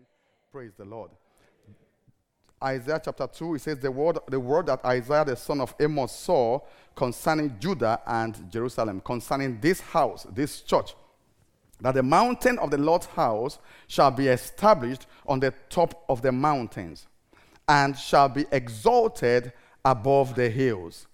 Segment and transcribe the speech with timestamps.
[0.00, 0.06] Amen.
[0.50, 1.10] Praise the Lord.
[2.62, 6.12] Isaiah chapter 2, it says, the word, the word that Isaiah the son of Amos
[6.12, 6.60] saw
[6.94, 10.94] concerning Judah and Jerusalem, concerning this house, this church,
[11.80, 13.58] that the mountain of the Lord's house
[13.88, 17.06] shall be established on the top of the mountains
[17.68, 19.52] and shall be exalted
[19.84, 21.06] above the hills.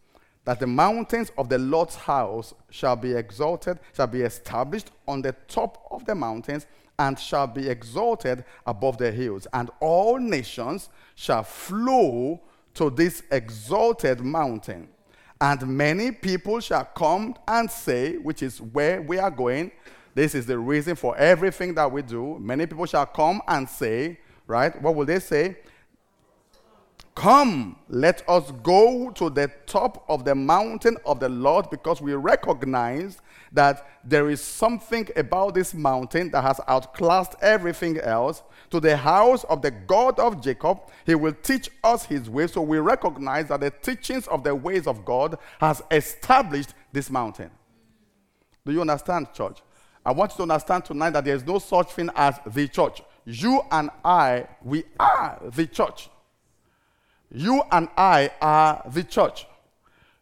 [0.45, 5.33] That the mountains of the Lord's house shall be exalted, shall be established on the
[5.49, 6.67] top of the mountains
[6.99, 9.47] and shall be exalted above the hills.
[9.53, 12.41] And all nations shall flow
[12.75, 14.89] to this exalted mountain.
[15.41, 19.71] And many people shall come and say, which is where we are going.
[20.15, 22.39] This is the reason for everything that we do.
[22.41, 24.81] Many people shall come and say, right?
[24.81, 25.59] What will they say?
[27.17, 32.13] Come, let us go to the top of the mountain of the Lord because we
[32.13, 38.43] recognize that there is something about this mountain that has outclassed everything else.
[38.69, 42.53] To the house of the God of Jacob, he will teach us his ways.
[42.53, 47.51] So we recognize that the teachings of the ways of God has established this mountain.
[48.67, 49.63] Do you understand, church?
[50.05, 53.01] I want you to understand tonight that there is no such thing as the church.
[53.25, 56.11] You and I, we are the church.
[57.31, 59.47] You and I are the church.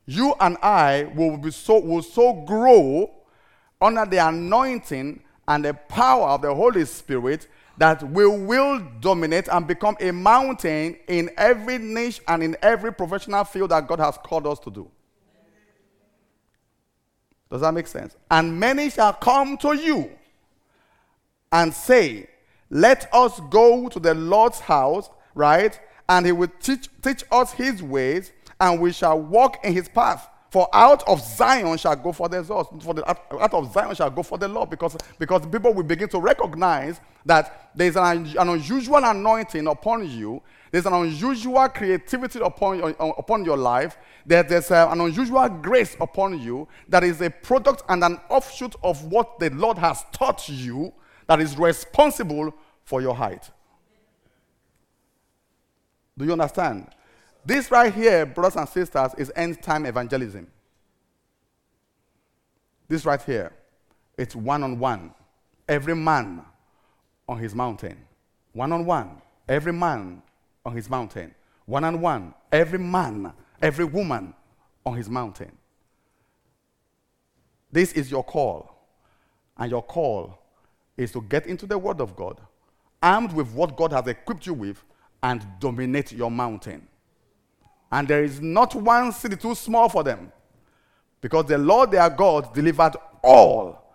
[0.07, 3.11] You and I will be so will so grow
[3.81, 9.67] under the anointing and the power of the Holy Spirit that we will dominate and
[9.67, 14.47] become a mountain in every niche and in every professional field that God has called
[14.47, 14.91] us to do.
[17.51, 18.17] Does that make sense?
[18.31, 20.11] And many shall come to you
[21.53, 22.29] and say,
[22.71, 25.79] Let us go to the Lord's house, right?
[26.09, 30.29] And he will teach, teach us his ways, and we shall walk in his path.
[30.51, 32.69] For out of Zion shall go for the Lord.
[32.81, 34.71] For the, out of Zion shall go for the Lord.
[34.71, 40.41] Because, because people will begin to recognize that there's an, an unusual anointing upon you.
[40.71, 43.97] There's an unusual creativity upon, uh, upon your life.
[44.25, 48.77] There, there's a, an unusual grace upon you that is a product and an offshoot
[48.85, 50.93] of what the Lord has taught you
[51.27, 53.51] that is responsible for your height.
[56.17, 56.89] Do you understand?
[57.45, 60.47] This right here, brothers and sisters, is end time evangelism.
[62.89, 63.53] This right here,
[64.17, 65.13] it's one on one.
[65.69, 66.43] Every man
[67.29, 67.97] on his mountain.
[68.53, 69.21] One on one.
[69.49, 70.23] Every man
[70.65, 71.35] on his mountain.
[71.67, 72.35] One on one.
[72.53, 74.35] Every man, every woman
[74.87, 75.53] on his mountain.
[77.73, 78.71] This is your call.
[79.57, 80.39] And your call
[80.97, 82.41] is to get into the Word of God,
[83.03, 84.83] armed with what God has equipped you with,
[85.25, 86.87] and dominate your mountain.
[87.91, 90.31] And there is not one city too small for them.
[91.23, 92.93] Because the Lord their God delivered
[93.23, 93.95] all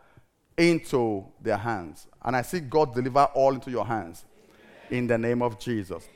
[0.58, 2.08] into their hands.
[2.24, 4.26] And I see God deliver all into your hands
[4.90, 6.10] in the name of Jesus.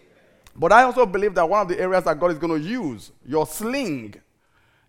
[0.56, 3.12] But I also believe that one of the areas that God is going to use,
[3.24, 4.16] your sling,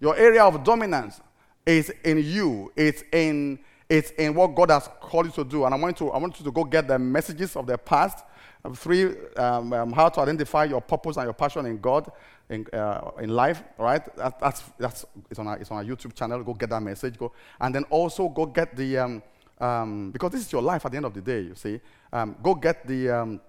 [0.01, 1.21] your area of dominance,
[1.67, 2.73] is in you.
[2.77, 3.59] It's in,
[3.91, 5.67] it's in what God has called you to do.
[5.67, 8.25] And I want, to, I want you to go get the messages of the past.
[8.73, 12.11] Three, um, um, how to identify your purpose and your passion in God
[12.49, 14.03] in, uh, in life, right?
[14.17, 16.43] That, that's, that's, it's, on our, it's on our YouTube channel.
[16.43, 17.19] Go get that message.
[17.19, 17.33] Go.
[17.61, 19.23] And then also go get the, um,
[19.61, 21.79] um, because this is your life at the end of the day, you see.
[22.11, 23.41] Um, go get the um,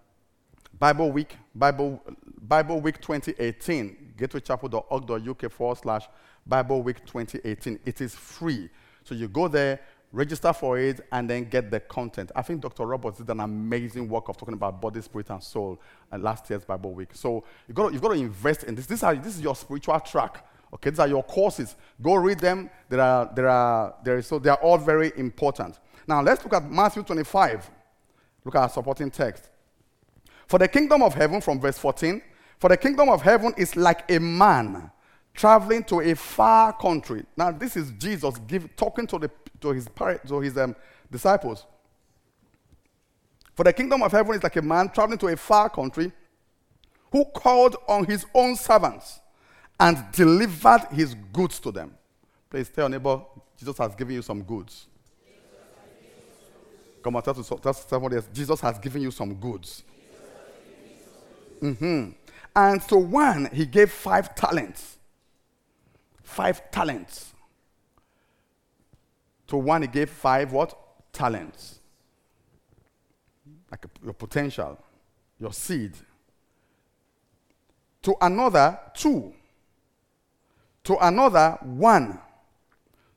[0.78, 2.02] Bible Week, Bible,
[2.42, 6.08] Bible Week 2018, gatewaychapel.org.uk forward slash
[6.46, 7.80] Bible Week 2018.
[7.86, 8.70] It is free.
[9.06, 9.80] So you go there,
[10.16, 12.31] register for it, and then get the content.
[12.36, 12.86] I think Dr.
[12.86, 15.80] Roberts did an amazing work of talking about body, spirit, and soul
[16.12, 17.09] at last year's Bible week.
[17.14, 18.86] So you've got to, you've got to invest in this.
[18.86, 20.48] This, are, this is your spiritual track.
[20.74, 21.75] Okay, these are your courses.
[22.02, 22.70] Go read them.
[22.90, 25.80] There are, there are, there is, so they are all very important.
[26.08, 27.70] Now let's look at Matthew 25.
[28.46, 29.50] Look at our supporting text.
[30.48, 32.22] For the kingdom of heaven, from verse 14,
[32.58, 34.92] for the kingdom of heaven is like a man
[35.35, 37.23] traveling to a far country.
[37.35, 39.29] Now, this is Jesus give, talking to the
[39.62, 39.88] to his,
[40.28, 40.75] to his um,
[41.12, 41.66] disciples.
[43.53, 46.12] For the kingdom of heaven is like a man traveling to a far country
[47.12, 49.21] who called on his own servants
[49.80, 51.95] and delivered his goods to them.
[52.50, 53.21] Please tell your neighbor,
[53.57, 54.88] Jesus has given you some goods.
[57.01, 59.83] Come on, tell, to, tell somebody else, Jesus has given you some goods.
[61.62, 62.10] Mm-hmm.
[62.56, 64.94] And so one, he gave five talents.
[66.25, 67.33] Five talents.
[69.48, 70.77] To one, he gave five what?
[71.13, 71.80] Talents.
[73.72, 74.77] Like your potential,
[75.39, 75.94] your seed.
[78.04, 79.33] To another, two.
[80.83, 82.19] To another, one.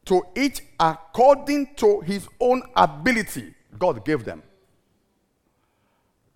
[0.07, 4.43] To each according to his own ability, God gave them.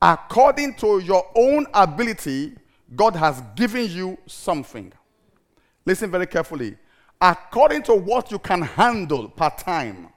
[0.03, 2.55] according to your own ability,
[2.97, 4.93] God has given you something.
[5.85, 6.77] Listen very carefully.
[7.21, 10.09] According to what you can handle per time,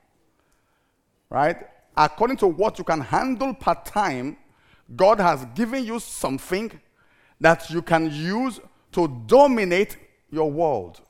[1.29, 1.57] right?
[1.95, 4.37] According to what you can handle per time,
[4.95, 6.71] God has given you something
[7.39, 8.59] that you can use
[8.91, 9.97] to dominate
[10.31, 11.01] your world.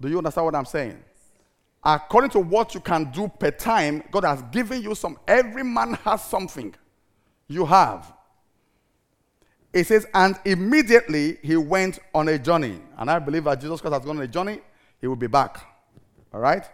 [0.00, 0.98] Do you understand what I'm saying?
[1.82, 5.18] According to what you can do per time, God has given you some.
[5.26, 6.74] Every man has something.
[7.48, 8.12] You have.
[9.72, 12.80] It says, and immediately he went on a journey.
[12.98, 14.60] And I believe that Jesus Christ has gone on a journey,
[15.00, 15.64] he will be back.
[16.32, 16.68] All right?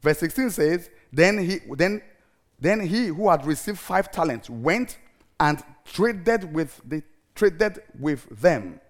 [0.00, 2.00] Verse 16 says, then he, then,
[2.60, 4.98] then he who had received five talents went
[5.38, 7.02] and traded with, the,
[7.34, 8.80] traded with them.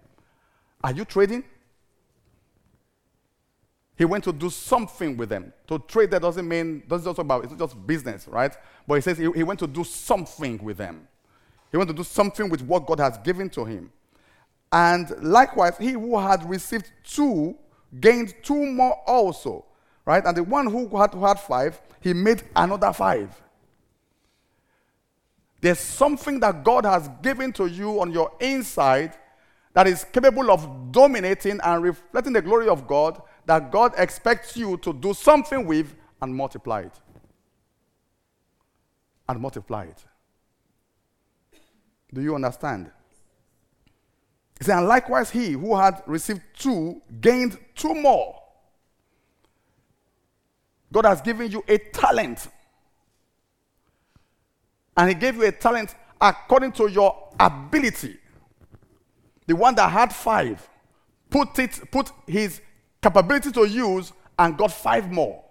[0.84, 1.44] Are you trading?
[3.96, 5.52] He went to do something with them.
[5.68, 8.54] To trade that doesn't mean, doesn't talk about, it's just business, right?
[8.86, 11.06] But he says he, he went to do something with them.
[11.72, 13.90] He went to do something with what God has given to him.
[14.70, 17.56] And likewise, he who had received two
[17.98, 19.64] gained two more also,
[20.04, 20.24] right?
[20.24, 23.34] And the one who had, who had five, he made another five.
[25.60, 29.16] There's something that God has given to you on your inside
[29.74, 34.76] that is capable of dominating and reflecting the glory of God that God expects you
[34.78, 36.92] to do something with and multiply it.
[39.28, 40.04] And multiply it.
[42.12, 42.90] Do you understand?
[44.58, 48.38] He said, and likewise, he who had received two gained two more.
[50.92, 52.48] God has given you a talent.
[54.96, 58.18] And he gave you a talent according to your ability.
[59.46, 60.68] The one that had five
[61.30, 62.60] put it, put his
[63.02, 65.42] capability to use and got five more.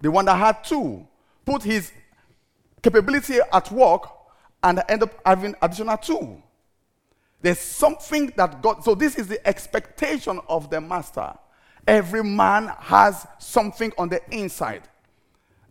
[0.00, 1.06] The one that had two
[1.44, 1.92] put his
[2.80, 4.08] capability at work
[4.62, 6.42] and I end up having additional two.
[7.42, 11.32] There's something that God, so this is the expectation of the master.
[11.86, 14.82] Every man has something on the inside.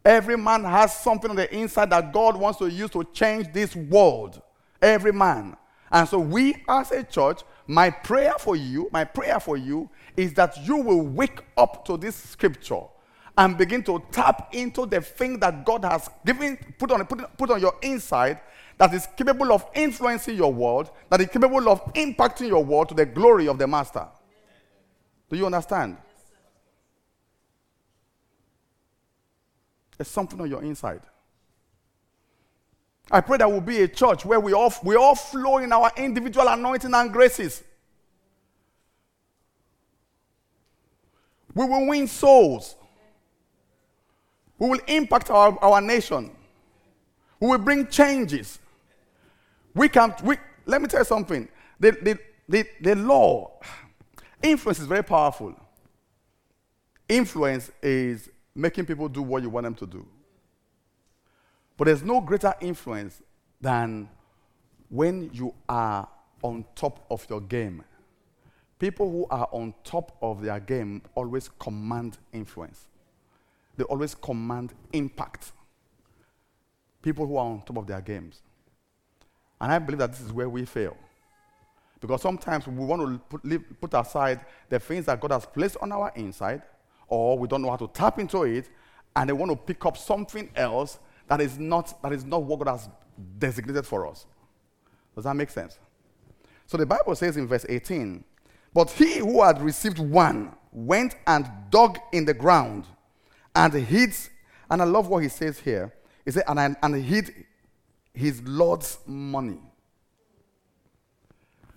[0.04, 3.76] Every man has something on the inside that God wants to use to change this
[3.76, 4.42] world.
[4.82, 5.56] Every man.
[5.92, 10.34] And so we as a church, my prayer for you, my prayer for you is
[10.34, 12.82] that you will wake up to this scripture
[13.38, 17.52] and begin to tap into the thing that God has given, put on, put, put
[17.52, 18.40] on your inside
[18.80, 22.96] that is capable of influencing your world, that is capable of impacting your world to
[22.96, 24.08] the glory of the Master.
[25.30, 25.98] Do you understand?
[29.98, 31.02] There's something on your inside.
[33.12, 35.92] I pray that we'll be a church where we all, we all flow in our
[35.98, 37.62] individual anointing and graces.
[41.54, 42.76] We will win souls.
[44.58, 46.31] We will impact our, our nation.
[47.42, 48.58] We will bring changes.
[49.74, 51.48] We can, we, let me tell you something.
[51.80, 53.60] The, the, the, the law,
[54.42, 55.56] influence is very powerful.
[57.07, 60.06] Influence is making people do what you want them to do.
[61.77, 63.21] But there's no greater influence
[63.62, 64.10] than
[64.89, 66.07] when you are
[66.42, 67.83] on top of your game.
[68.80, 72.88] People who are on top of their game always command influence,
[73.77, 75.51] they always command impact.
[77.01, 78.42] People who are on top of their games.
[79.61, 80.95] And I believe that this is where we fail.
[81.99, 85.78] Because sometimes we want to put, leave, put aside the things that God has placed
[85.81, 86.61] on our inside,
[87.07, 88.69] or we don't know how to tap into it,
[89.16, 92.59] and they want to pick up something else that is not, that is not what
[92.59, 92.89] God has
[93.37, 94.25] designated for us.
[95.16, 95.78] Does that make sense?
[96.66, 98.23] So the Bible says in verse 18,
[98.73, 102.85] but he who had received one went and dug in the ground
[103.56, 104.16] and hid,
[104.69, 105.94] and I love what he says here.
[106.23, 107.33] He said, and, and hid
[108.13, 109.59] his Lord's money.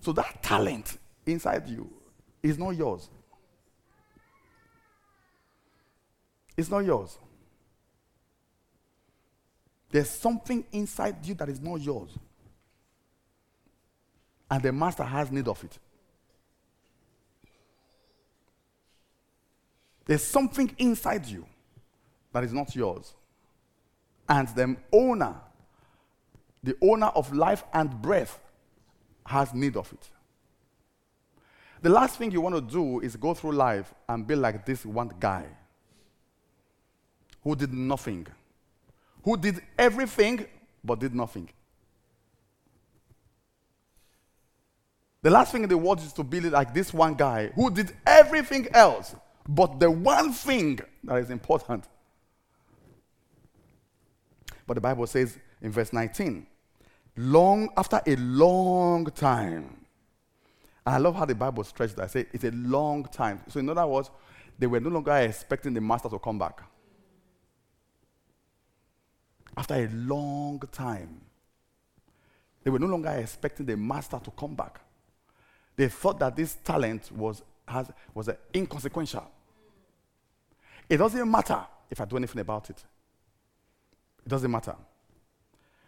[0.00, 1.90] So that talent inside you
[2.42, 3.08] is not yours.
[6.56, 7.16] It's not yours.
[9.90, 12.10] There's something inside you that is not yours.
[14.50, 15.78] And the master has need of it.
[20.04, 21.46] There's something inside you
[22.32, 23.14] that is not yours.
[24.28, 25.36] And the owner,
[26.62, 28.38] the owner of life and breath,
[29.26, 30.08] has need of it.
[31.80, 34.84] The last thing you want to do is go through life and be like this
[34.84, 35.44] one guy
[37.42, 38.26] who did nothing,
[39.24, 40.46] who did everything
[40.84, 41.48] but did nothing.
[45.22, 47.92] The last thing in the world is to be like this one guy who did
[48.06, 49.14] everything else
[49.48, 51.84] but the one thing that is important.
[54.66, 56.46] But the Bible says in verse 19,
[57.16, 59.76] long after a long time.
[60.84, 62.04] And I love how the Bible stretches that.
[62.04, 63.40] I say it's a long time.
[63.48, 64.10] So in other words,
[64.58, 66.62] they were no longer expecting the master to come back.
[69.56, 71.20] After a long time,
[72.64, 74.80] they were no longer expecting the master to come back.
[75.76, 79.30] They thought that this talent was, has, was inconsequential.
[80.88, 82.84] It doesn't matter if I do anything about it.
[84.24, 84.76] It doesn't matter.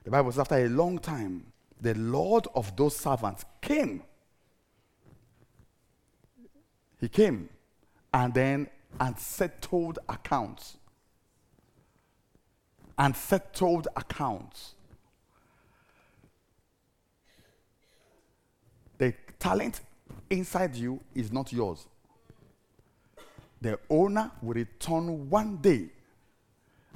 [0.04, 1.46] The Bible says, after a long time,
[1.80, 4.02] the Lord of those servants came.
[7.00, 7.48] He came
[8.12, 8.68] and then
[9.00, 10.76] and settled accounts.
[12.96, 14.74] And settled accounts.
[18.98, 19.80] The talent
[20.30, 21.86] inside you is not yours.
[23.60, 25.88] The owner will return one day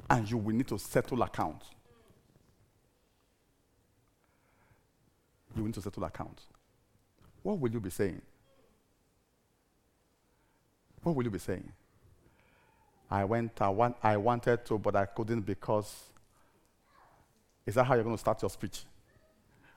[0.09, 1.65] and you will need to settle accounts.
[5.59, 6.43] You need to settle accounts.
[7.43, 8.21] What will you be saying?
[11.03, 11.71] What will you be saying?
[13.11, 16.03] I went, I, want, I wanted to, but I couldn't because.
[17.65, 18.83] Is that how you're going to start your speech?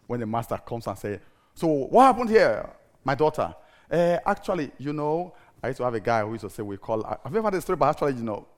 [0.07, 1.19] When the master comes and says,
[1.55, 2.69] So, what happened here,
[3.05, 3.55] my daughter?
[3.91, 6.77] Uh, actually, you know, I used to have a guy who used to say, We
[6.77, 7.03] call.
[7.03, 7.77] Have you ever heard the story?
[7.77, 8.47] But actually, you know.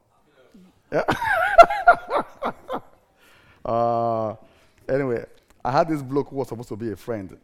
[0.93, 1.03] Yeah.
[3.65, 4.37] uh,
[4.89, 5.25] anyway,
[5.65, 7.39] I had this bloke who was supposed to be a friend.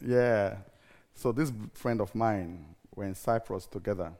[0.00, 0.56] yeah.
[1.14, 4.12] So this friend of mine, we're in Cyprus together.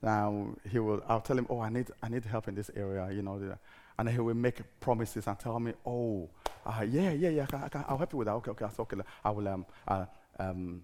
[0.00, 3.10] Now he will, I'll tell him, oh, I need, I need help in this area,
[3.12, 3.56] you know,
[3.98, 6.30] and he will make promises and tell me, oh,
[6.64, 8.34] uh, yeah, yeah, yeah, I can, I can, I'll help you with that.
[8.34, 8.96] Okay, okay, okay.
[9.24, 10.06] I will, um, uh,
[10.38, 10.82] um,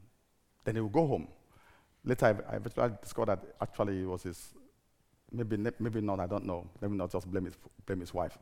[0.64, 1.28] then he will go home.
[2.04, 4.48] Later, I, I discovered that actually it was his,
[5.32, 6.68] maybe, maybe not, I don't know.
[6.80, 7.54] Maybe not just blame his,
[7.86, 8.36] blame his wife.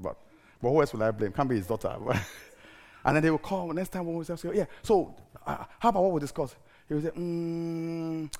[0.00, 0.16] But,
[0.60, 1.32] but who else will I blame?
[1.32, 1.96] Can't be his daughter.
[3.04, 5.14] and then they will call next time say, yeah, so
[5.46, 6.54] uh, how about what we discuss?
[6.88, 8.32] He will say, mm,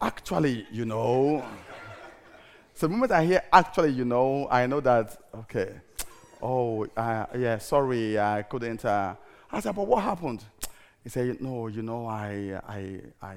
[0.00, 1.44] actually, you know.
[2.74, 5.80] so the moment I hear actually, you know, I know that, okay,
[6.42, 8.84] oh, uh, yeah, sorry, I couldn't.
[8.84, 9.14] Uh,
[9.50, 10.44] I said, but what happened?
[11.02, 13.36] He said, no, you know, I, I, I,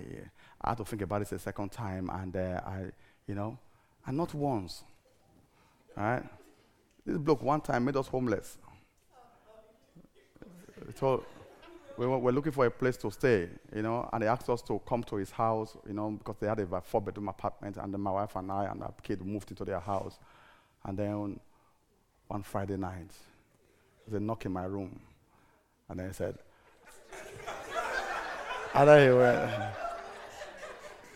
[0.62, 2.86] I had to think about it a second time, and uh, I,
[3.28, 3.58] you know,
[4.06, 4.84] and not once.
[5.96, 6.24] All right?
[7.10, 8.56] This bloke one time made us homeless.
[11.00, 11.24] So
[11.98, 14.80] we were, looking for a place to stay, you know, and he asked us to
[14.88, 18.00] come to his house, you know, because they had a four bedroom apartment, and then
[18.00, 20.20] my wife and I and our kid moved into their house.
[20.86, 21.40] And then
[22.28, 23.12] one Friday night,
[24.06, 25.00] there's a knock in my room,
[25.90, 26.38] and then he said,
[28.76, 29.52] and then he went,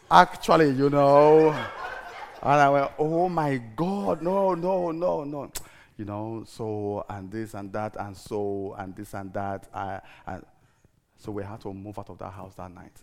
[0.10, 5.52] actually, you know, and I went, oh my God, no, no, no, no
[5.98, 9.68] you know, so and this and that and so and this and that.
[9.74, 10.44] Uh, and
[11.18, 13.02] so we had to move out of that house that night.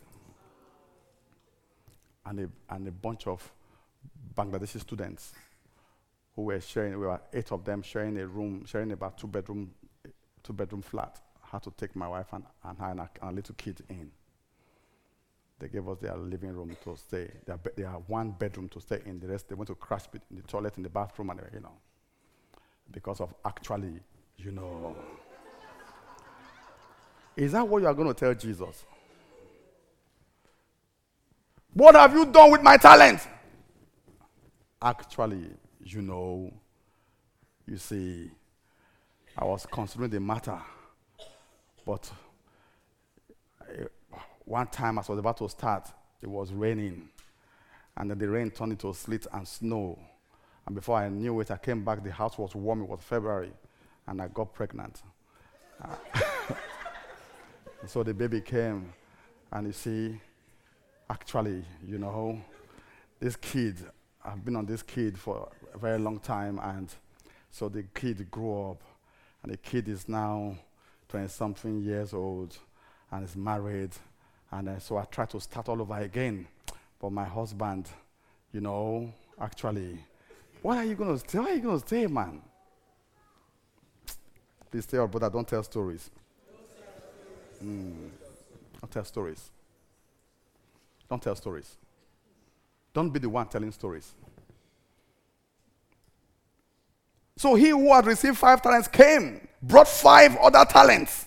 [2.27, 3.51] And a, and a bunch of
[4.35, 5.33] Bangladeshi students
[6.35, 9.71] who were sharing, we were eight of them sharing a room, sharing about two bedroom,
[10.43, 11.21] two bedroom flat.
[11.43, 14.11] had to take my wife and, and her and a, little kid in.
[15.59, 17.31] They gave us their living room to stay.
[17.45, 19.21] They, be, they had one bedroom to stay in.
[19.21, 21.77] The rest, they went to crash in the toilet, in the bathroom, and you know
[22.93, 24.01] because of actually,
[24.37, 24.97] you know.
[27.37, 28.85] Is that what you are going to tell Jesus?
[31.73, 33.21] What have you done with my talent?
[34.83, 35.51] Actually,
[35.85, 36.53] you know,
[37.67, 38.31] you see,
[39.37, 40.59] I was considering the matter,
[41.87, 42.11] but
[43.63, 43.85] uh,
[44.45, 45.89] one time as I was about to start,
[46.21, 47.09] it was raining,
[47.97, 49.99] and then the rain turned into sleet and snow.
[50.71, 52.01] And before I knew it, I came back.
[52.01, 52.83] The house was warm.
[52.83, 53.51] It was February.
[54.07, 55.03] And I got pregnant.
[55.83, 55.97] Uh,
[57.87, 58.93] so the baby came.
[59.51, 60.21] And you see,
[61.11, 62.41] actually, you know,
[63.19, 63.79] this kid,
[64.25, 66.61] I've been on this kid for a very long time.
[66.63, 66.89] And
[67.51, 68.81] so the kid grew up.
[69.43, 70.55] And the kid is now
[71.09, 72.57] 20 something years old
[73.11, 73.91] and is married.
[74.53, 76.47] And uh, so I tried to start all over again.
[77.01, 77.89] But my husband,
[78.53, 79.99] you know, actually,
[80.63, 81.39] what are you going to say?
[81.39, 82.41] What are you going to say, man?
[84.71, 86.11] Please tell your brother, don't tell stories.
[87.65, 88.11] Mm.
[88.81, 89.51] Don't tell stories.
[91.09, 91.77] Don't tell stories.
[92.95, 94.15] Don't be the one telling stories.
[97.37, 101.27] So he who had received five talents came, brought five other talents.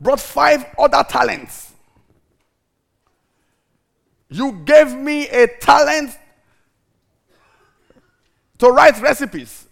[0.00, 1.72] Brought five other talents.
[4.28, 6.16] You gave me a talent
[8.64, 9.66] to write recipes.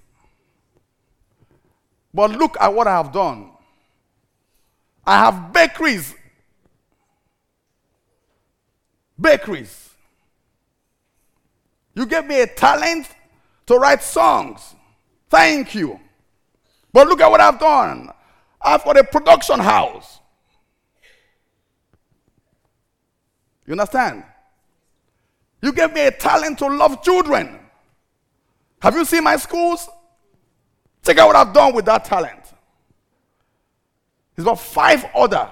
[2.13, 3.51] But look at what I have done.
[5.07, 6.15] I have bakeries.
[9.19, 9.91] Bakeries.
[11.95, 13.09] You gave me a talent
[13.67, 14.75] to write songs.
[15.31, 15.99] Thank you.
[16.93, 18.11] But look at what I've done.
[18.61, 20.21] I've got a production house.
[23.67, 24.23] You understand?
[25.63, 27.62] You gave me a talent to love children.
[28.83, 29.89] Have you seen my schools?
[31.05, 32.41] Check out what I've done with that talent.
[34.37, 35.49] It's got five other.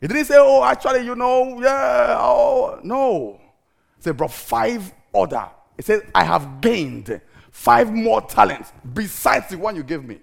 [0.00, 3.40] He didn't say, oh, actually, you know, yeah, oh, no.
[3.96, 5.48] He said, brought five other.
[5.76, 10.20] He said, I have gained five more talents besides the one you gave me.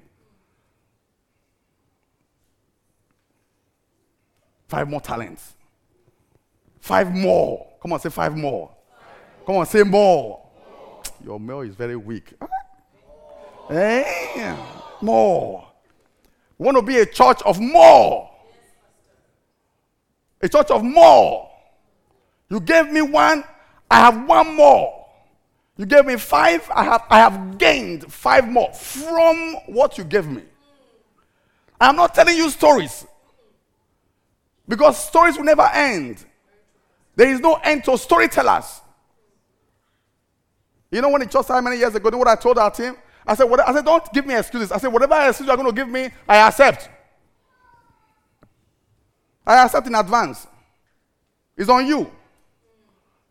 [4.70, 5.56] Five more talents.
[6.79, 7.67] Five more.
[7.82, 8.77] Come on, say five more.
[9.48, 10.42] Come on, say more.
[10.70, 11.04] more.
[11.24, 12.34] Your mail is very weak.
[13.70, 14.56] Eh?
[15.01, 15.66] More.
[16.58, 18.30] We want to be a church of more.
[20.42, 21.50] A church of more.
[22.50, 23.46] You gave me one,
[23.89, 25.06] I have one more.
[25.77, 30.27] You gave me five, I have, I have gained five more from what you gave
[30.27, 30.44] me.
[31.80, 33.08] I'm not telling you stories
[34.68, 36.25] because stories will never end.
[37.16, 38.82] There is no end to storytellers.
[40.91, 42.96] You know when the church started many years ago, what I told our team?
[43.25, 44.72] I said, what, I said, don't give me excuses.
[44.72, 46.89] I said, whatever excuse you're going to give me, I accept.
[49.46, 50.48] I accept in advance.
[51.58, 52.10] It's on you.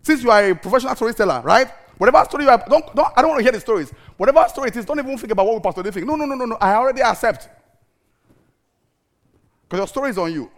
[0.02, 1.68] Since you are a professional storyteller, right?
[1.96, 3.90] Whatever story you have, don't, don't, I don't want to hear the stories.
[4.16, 6.06] Whatever story it is, don't even think about what we pastor think.
[6.06, 6.58] No, no, no, no, no.
[6.60, 7.48] I already accept.
[9.64, 10.50] Because your story is on you.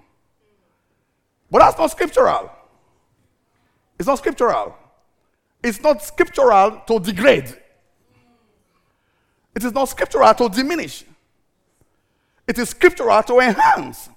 [1.50, 2.50] But that's not scriptural.
[3.98, 4.76] It's not scriptural.
[5.62, 7.56] It's not scriptural to degrade.
[9.54, 11.04] It is not scriptural to diminish.
[12.46, 14.08] It is scriptural to enhance.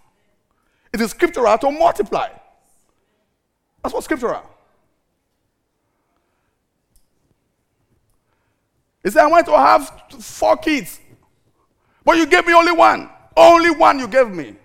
[0.93, 2.29] It is scriptural to multiply.
[3.81, 4.43] That's what scriptural.
[9.03, 10.99] He said, I want to have four kids.
[12.03, 13.09] But you gave me only one.
[13.35, 14.55] Only one you gave me.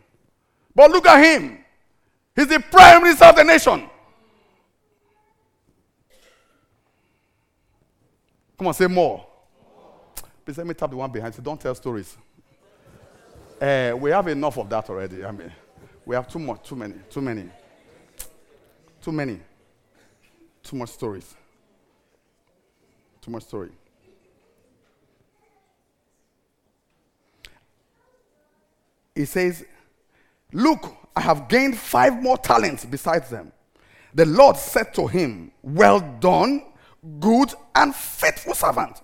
[0.74, 1.58] But look at him.
[2.34, 3.88] He's the prime minister of the nation.
[8.56, 9.26] Come on, say more.
[10.44, 11.34] Please let me tap the one behind.
[11.34, 12.16] So don't tell stories.
[13.60, 15.24] Uh, we have enough of that already.
[15.24, 15.52] I mean,
[16.04, 17.48] we have too much, too many, too many,
[19.02, 19.40] too many,
[20.62, 21.34] too much stories.
[23.20, 23.70] Too much story.
[29.14, 29.64] He says,
[30.52, 33.50] Look, I have gained five more talents besides them.
[34.14, 36.62] The Lord said to him, Well done,
[37.20, 39.00] good and faithful servant.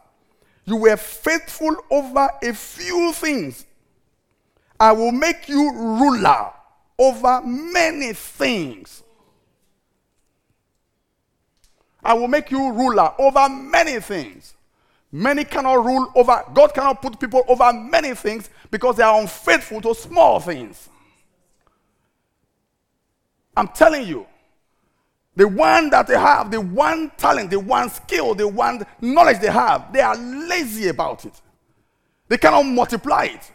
[0.64, 3.66] You were faithful over a few things.
[4.78, 6.50] I will make you ruler
[6.98, 9.02] over many things.
[12.04, 14.54] I will make you ruler over many things.
[15.12, 19.80] Many cannot rule over, God cannot put people over many things because they are unfaithful
[19.82, 20.88] to small things.
[23.56, 24.26] I'm telling you,
[25.34, 29.50] the one that they have, the one talent, the one skill, the one knowledge they
[29.50, 31.40] have, they are lazy about it.
[32.28, 33.50] They cannot multiply it.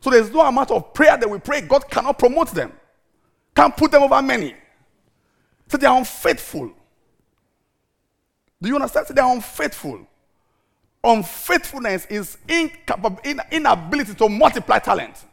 [0.00, 2.72] So there's no amount of prayer that we pray, God cannot promote them,
[3.54, 4.54] can't put them over many.
[5.68, 6.72] So they are unfaithful.
[8.62, 9.06] Do you understand?
[9.06, 10.06] So they are unfaithful.
[11.02, 15.24] Unfaithfulness is incapab- inability to multiply talent.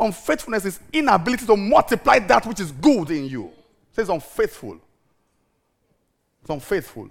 [0.00, 3.46] Unfaithfulness is inability to multiply that which is good in you.
[3.46, 4.80] It says unfaithful.
[6.40, 7.10] It's unfaithful.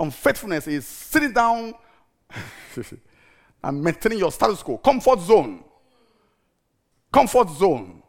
[0.00, 1.74] Unfaithfulness is sitting down
[3.62, 4.76] and maintaining your status quo.
[4.78, 5.62] Comfort zone.
[7.12, 8.02] Comfort zone.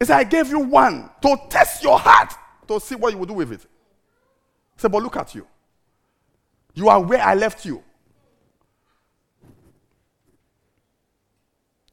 [0.00, 2.32] He said, I gave you one to test your heart
[2.66, 3.60] to see what you will do with it.
[3.60, 5.46] He said, but look at you.
[6.74, 7.82] You are where I left you.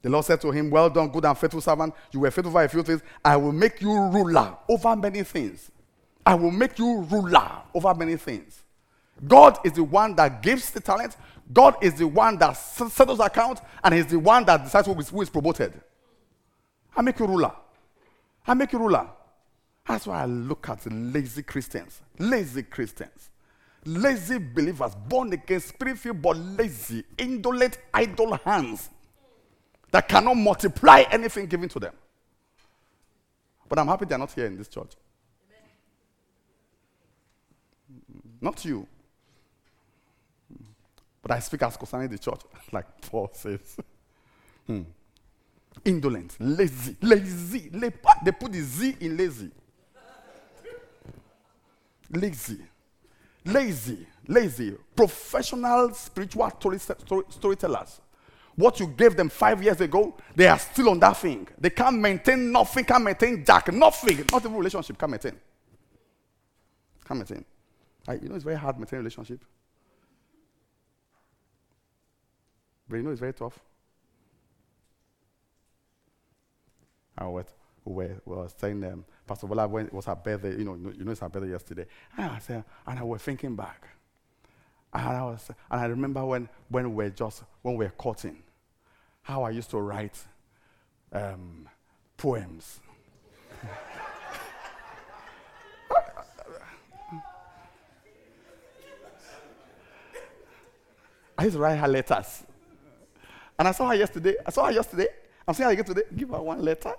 [0.02, 1.94] The Lord said to him, Well done, good and faithful servant.
[2.12, 3.02] You were faithful for a few things.
[3.24, 5.70] I will make you ruler over many things.
[6.24, 8.62] I will make you ruler over many things.
[9.26, 11.16] God is the one that gives the talent.
[11.52, 15.08] God is the one that settles accounts, and He's the one that decides who is,
[15.08, 15.72] who is promoted.
[16.94, 17.52] I make you ruler.
[18.46, 19.08] I make you ruler.
[19.86, 22.02] That's why I look at lazy Christians.
[22.18, 23.30] Lazy Christians.
[23.84, 28.90] Lazy believers, born again, spirit filled, but lazy, indolent, idle hands
[29.90, 31.94] that cannot multiply anything given to them.
[33.68, 34.92] But I'm happy they're not here in this church.
[38.40, 38.86] Not you.
[41.20, 42.40] But I speak as concerning the church,
[42.72, 43.76] like Paul says.
[44.66, 44.82] hmm.
[45.84, 47.68] Indolent, lazy, lazy.
[47.70, 49.50] They put the Z in lazy.
[52.10, 52.58] Lazy.
[53.44, 54.06] Lazy.
[54.26, 54.76] Lazy.
[54.96, 58.00] Professional spiritual story, story, storytellers.
[58.58, 61.46] What you gave them five years ago, they are still on that thing.
[61.60, 64.24] They can't maintain nothing, can't maintain jack, nothing.
[64.32, 65.38] Not even relationship, can't maintain.
[67.06, 67.44] Can't maintain.
[68.20, 69.44] you know it's very hard to maintain a relationship.
[72.88, 73.60] But you know it's very tough.
[77.16, 77.44] I was,
[77.84, 81.12] we were saying, um, Pastor Bola, when it was her birthday, you know, you know
[81.12, 81.86] it's her birthday yesterday.
[82.16, 83.86] And I said, and I was thinking back.
[84.92, 88.42] And I, was, and I remember when, when we were just, when we were courting,
[89.28, 90.16] how I used to write
[91.12, 91.68] um,
[92.16, 92.80] poems.
[101.36, 102.42] I used to write her letters.
[103.58, 104.34] And I saw her yesterday.
[104.46, 105.08] I saw her yesterday.
[105.46, 106.02] I'm seeing her again today.
[106.16, 106.94] Give her one letter.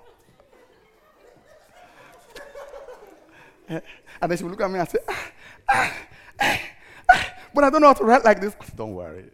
[3.68, 3.82] and
[4.22, 5.30] then she would look at me and say, ah,
[5.68, 5.96] ah,
[6.40, 6.60] ah,
[7.10, 8.54] ah, but I don't know how to write like this.
[8.76, 9.24] Don't worry.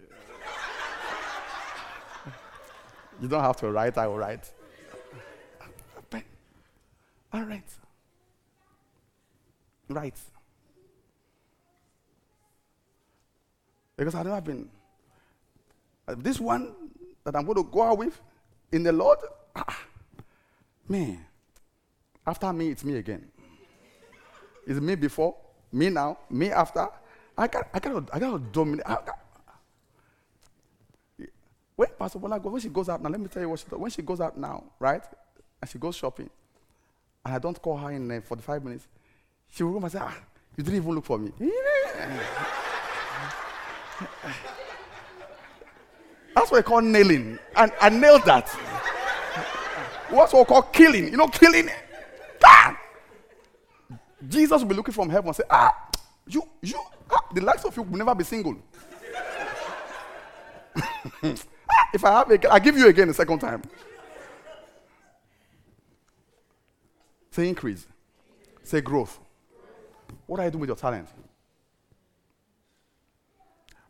[3.21, 4.51] You don't have to write, I will write.
[7.33, 7.69] All right.
[9.89, 10.15] Right.
[13.97, 14.69] Because I've never been.
[16.09, 16.75] Uh, this one
[17.25, 18.21] that I'm going to go out with
[18.73, 19.19] in the Lord,
[19.55, 19.83] ah,
[20.89, 21.25] man,
[22.27, 23.27] after me, it's me again.
[24.67, 25.37] It's me before,
[25.73, 26.89] me now, me after.
[27.37, 28.87] I got, I got, I got to dominate.
[28.87, 28.99] I
[31.77, 33.67] when Pastor Bola goes, when she goes out now, let me tell you what she
[33.67, 33.79] does.
[33.79, 35.03] When she goes out now, right,
[35.61, 36.31] and she goes shopping,
[37.25, 38.89] and I don't call her in uh, 45 minutes,
[39.49, 40.17] she will come and say, ah,
[40.57, 41.33] you didn't even look for me.
[46.35, 47.39] That's what I call nailing.
[47.55, 48.49] And I nailed that.
[50.11, 51.09] What's what we call killing.
[51.11, 51.69] You know, killing.
[52.45, 52.79] Ah!
[54.27, 55.75] Jesus will be looking from heaven and say, ah,
[56.27, 56.79] you, you,
[57.11, 58.57] ah, the likes of you will never be single.
[61.93, 63.63] if I have a, I give you again the second time.
[67.31, 67.87] Say increase.
[68.63, 69.19] Say growth.
[70.27, 71.09] What are you doing with your talent?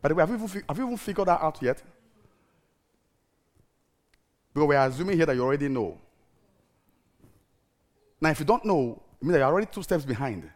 [0.03, 1.83] By the way, have you even, have you even figured that out yet?
[4.53, 5.99] Because we're assuming here that you already know.
[8.21, 10.49] Now, if you don't know, it means that you're already two steps behind.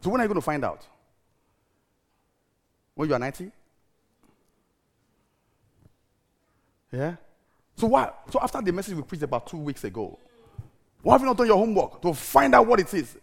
[0.00, 0.86] So when are you going to find out?
[2.94, 3.50] When you are 90?
[6.92, 7.16] Yeah?
[7.76, 8.22] So what?
[8.30, 10.18] So after the message we preached about two weeks ago,
[11.02, 13.16] why have you not done your homework to find out what it is?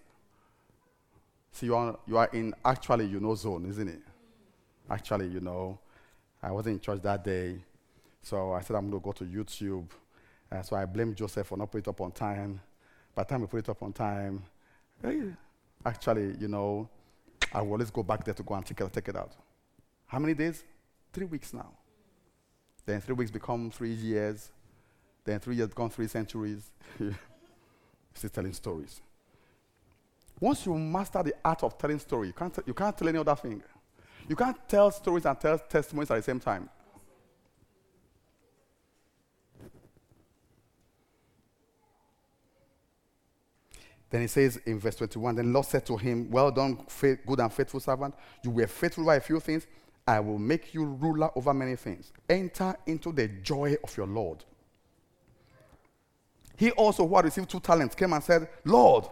[1.52, 4.02] See, you are, you are in actually you know zone, isn't it?
[4.90, 5.80] Actually, you know,
[6.42, 7.58] I wasn't in church that day,
[8.22, 9.88] so I said I'm going to go to YouTube.
[10.52, 12.62] Uh, so I blamed Joseph for not putting it up on time.
[13.14, 14.44] By the time we put it up on time,
[15.02, 15.24] hey,
[15.86, 16.88] actually, you know,
[17.54, 19.32] I will always go back there to go and check it, take it out.
[20.06, 20.64] How many days?
[21.14, 21.72] Three weeks now.
[22.86, 24.52] Then three weeks become three years.
[25.24, 26.70] Then three years become three centuries.
[28.14, 29.02] Still telling stories.
[30.40, 33.18] Once you master the art of telling story, you can't, t- you can't tell any
[33.18, 33.64] other thing.
[34.28, 36.70] You can't tell stories and tell testimonies at the same time.
[44.10, 46.86] Then he says in verse 21, Then Lord said to him, Well done,
[47.26, 48.14] good and faithful servant.
[48.44, 49.68] You were faithful by a few things.
[50.08, 52.12] I will make you ruler over many things.
[52.30, 54.44] Enter into the joy of your Lord.
[56.58, 59.06] He also, who had received two talents, came and said, Lord,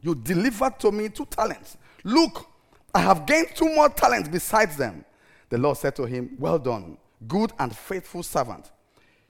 [0.00, 1.76] you delivered to me two talents.
[2.04, 2.48] Look,
[2.94, 5.04] I have gained two more talents besides them.
[5.48, 6.96] The Lord said to him, Well done,
[7.28, 8.70] good and faithful servant.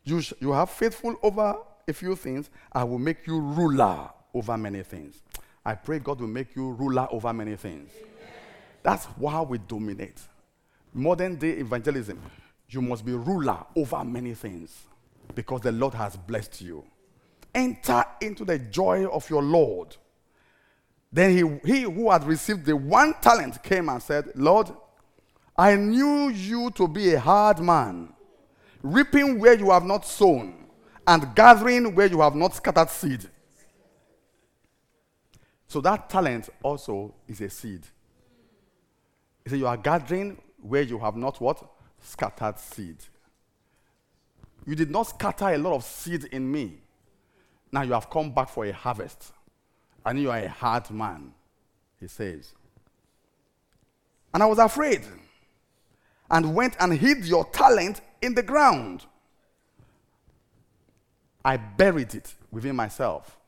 [0.05, 1.57] You, sh- you have faithful over
[1.89, 2.51] a few things.
[2.73, 5.23] I will make you ruler over many things.
[5.65, 7.91] I pray God will make you ruler over many things.
[7.97, 8.31] Amen.
[8.83, 10.21] That's why we dominate
[10.93, 12.21] modern day evangelism,
[12.69, 14.85] you must be ruler over many things
[15.35, 16.85] because the Lord has blessed you.
[17.55, 19.97] Enter into the joy of your Lord.
[21.13, 24.71] Then he, he who had received the one talent came and said, Lord,
[25.57, 28.15] I knew you to be a hard man,
[28.83, 30.67] reaping where you have not sown,
[31.07, 33.29] and gathering where you have not scattered seed.
[35.67, 37.83] So that talent also is a seed.
[39.45, 41.63] He said, You are gathering where you have not what?
[42.01, 42.97] Scattered seed.
[44.65, 46.79] You did not scatter a lot of seed in me.
[47.71, 49.33] Now you have come back for a harvest,
[50.07, 51.33] and you are a hard man,
[51.99, 52.53] he says.
[54.33, 55.03] And I was afraid
[56.31, 59.05] and went and hid your talent in the ground.
[61.45, 63.39] I buried it within myself.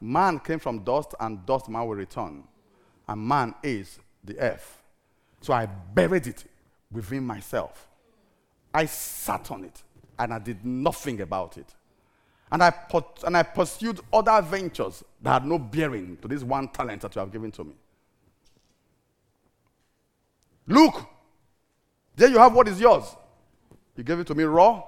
[0.00, 2.44] Man came from dust, and dust man will return.
[3.08, 4.81] And man is the earth.
[5.42, 6.44] So I buried it
[6.90, 7.88] within myself.
[8.72, 9.82] I sat on it,
[10.18, 11.74] and I did nothing about it.
[12.50, 16.68] And I, put, and I pursued other ventures that had no bearing to this one
[16.68, 17.74] talent that you have given to me.
[20.66, 21.06] Look,
[22.14, 23.04] there you have what is yours.
[23.96, 24.84] You gave it to me raw,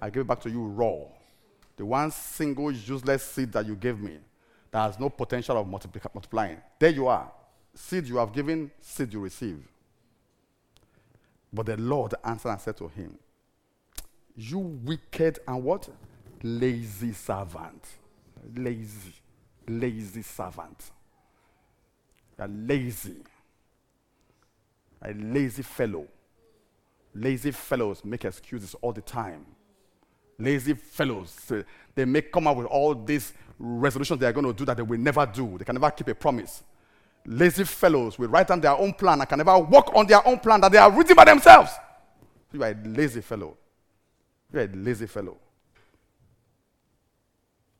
[0.00, 1.04] I give it back to you raw.
[1.76, 4.18] The one single useless seed that you gave me
[4.70, 6.58] that has no potential of multiplying.
[6.78, 7.30] There you are.
[7.74, 9.62] Seed you have given, seed you receive.
[11.56, 13.18] But the Lord answered and said to him,
[14.36, 15.88] You wicked and what?
[16.42, 17.82] Lazy servant.
[18.54, 19.14] Lazy.
[19.66, 20.90] Lazy servant.
[22.38, 23.16] You're lazy.
[25.00, 26.06] A lazy fellow.
[27.14, 29.46] Lazy fellows make excuses all the time.
[30.38, 31.62] Lazy fellows, eh,
[31.94, 34.82] they may come up with all these resolutions they are going to do that they
[34.82, 35.56] will never do.
[35.56, 36.62] They can never keep a promise.
[37.26, 40.38] Lazy fellows will write down their own plan and can never work on their own
[40.38, 41.72] plan that they are written by themselves.
[42.52, 43.56] You are a lazy fellow.
[44.52, 45.36] You are a lazy fellow.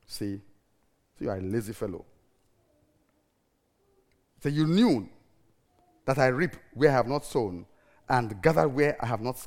[0.05, 0.41] See?
[1.19, 2.05] You are a lazy fellow.
[4.43, 5.07] So you knew
[6.05, 7.65] that I reap where I have not sown
[8.09, 9.37] and gather where I have not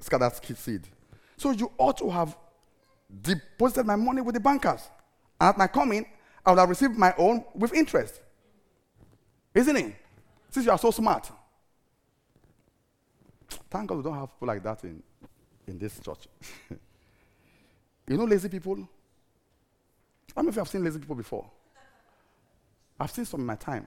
[0.00, 0.86] scattered seed.
[1.36, 2.36] So you ought to have
[3.22, 4.88] deposited my money with the bankers.
[5.40, 6.06] And at my coming,
[6.44, 8.20] I would have received my own with interest.
[9.56, 9.94] Isn't it?
[10.50, 11.30] Since you are so smart.
[13.70, 15.02] Thank God we don't have people like that in,
[15.66, 16.28] in this church.
[18.06, 18.76] you know lazy people?
[20.36, 21.50] How many of you have seen lazy people before?
[23.00, 23.86] I've seen some in my time.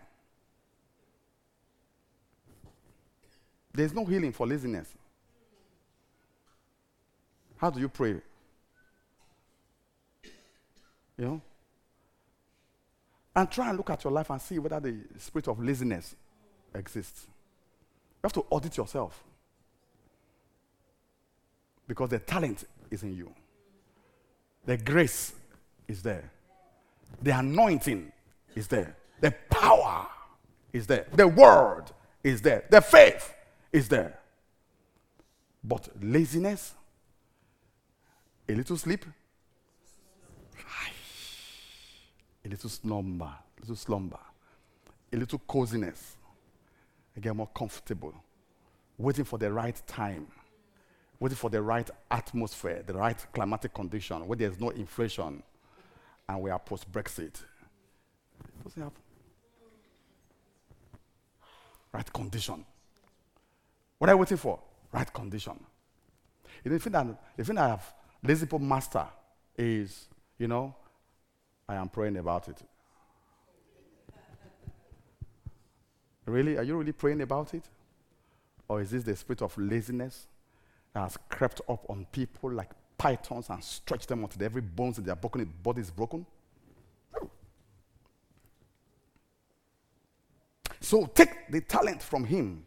[3.71, 4.87] There's no healing for laziness.
[7.57, 8.15] How do you pray?
[11.15, 11.41] You know?
[13.39, 16.13] And try and look at your life and see whether the spirit of laziness
[16.75, 17.25] exists.
[17.25, 19.23] You have to audit yourself.
[21.87, 23.33] Because the talent is in you,
[24.65, 25.31] the grace
[25.87, 26.29] is there,
[27.21, 28.11] the anointing
[28.55, 30.05] is there, the power
[30.73, 31.85] is there, the word
[32.21, 33.33] is there, the faith
[33.71, 34.19] is there.
[35.63, 36.73] But laziness,
[38.49, 39.05] a little sleep,
[42.49, 44.19] a little slumber, a little slumber,
[45.13, 46.17] a little coziness.
[47.15, 48.13] I get more comfortable,
[48.97, 50.27] waiting for the right time,
[51.19, 55.43] waiting for the right atmosphere, the right climatic condition, where there's no inflation,
[56.27, 57.35] and we are post Brexit.
[58.63, 59.01] Doesn't happen.
[61.93, 62.65] Right condition.
[63.99, 64.59] What are you waiting for?
[64.91, 65.59] Right condition.
[66.63, 69.05] The thing that, the thing I have lazy people master
[69.55, 70.07] is,
[70.39, 70.75] you know,
[71.69, 72.57] I am praying about it.
[76.25, 76.57] really?
[76.57, 77.63] Are you really praying about it?
[78.67, 80.27] Or is this the spirit of laziness
[80.93, 85.03] that has crept up on people like pythons and stretched them until every bones in
[85.03, 86.25] their broken body is broken?
[90.81, 92.65] So take the talent from him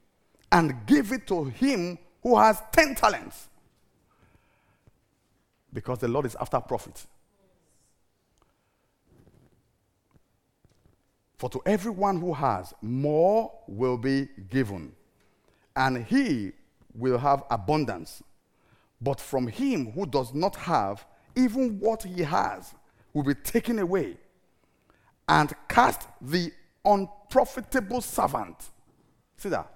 [0.52, 3.48] and give it to him who has 10 talents.
[5.72, 7.04] Because the Lord is after profit.
[11.42, 14.92] For to everyone who has, more will be given,
[15.74, 16.52] and he
[16.94, 18.22] will have abundance.
[19.00, 22.76] But from him who does not have, even what he has
[23.12, 24.18] will be taken away.
[25.28, 26.52] And cast the
[26.84, 28.70] unprofitable servant.
[29.36, 29.68] See that?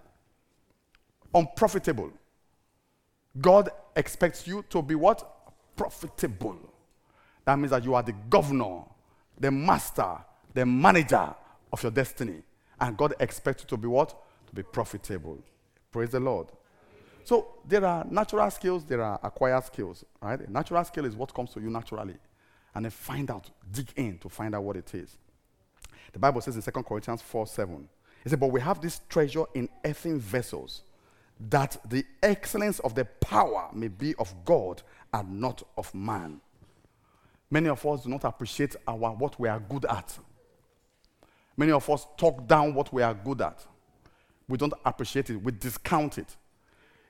[1.34, 2.12] Unprofitable.
[3.40, 5.28] God expects you to be what?
[5.74, 6.60] Profitable.
[7.44, 8.84] That means that you are the governor,
[9.36, 10.18] the master,
[10.54, 11.34] the manager
[11.72, 12.42] of your destiny.
[12.80, 14.14] And God expects you to be what?
[14.48, 15.38] To be profitable.
[15.90, 16.48] Praise the Lord.
[17.24, 20.04] So there are natural skills, there are acquired skills.
[20.20, 20.40] Right?
[20.40, 22.14] A natural skill is what comes to you naturally.
[22.74, 25.16] And then find out, dig in to find out what it is.
[26.12, 27.88] The Bible says in 2 Corinthians 4 7,
[28.24, 30.82] it says, But we have this treasure in earthen vessels,
[31.48, 36.40] that the excellence of the power may be of God and not of man.
[37.50, 40.18] Many of us do not appreciate our what we are good at.
[41.56, 43.64] Many of us talk down what we are good at.
[44.48, 46.36] We don't appreciate it, we discount it.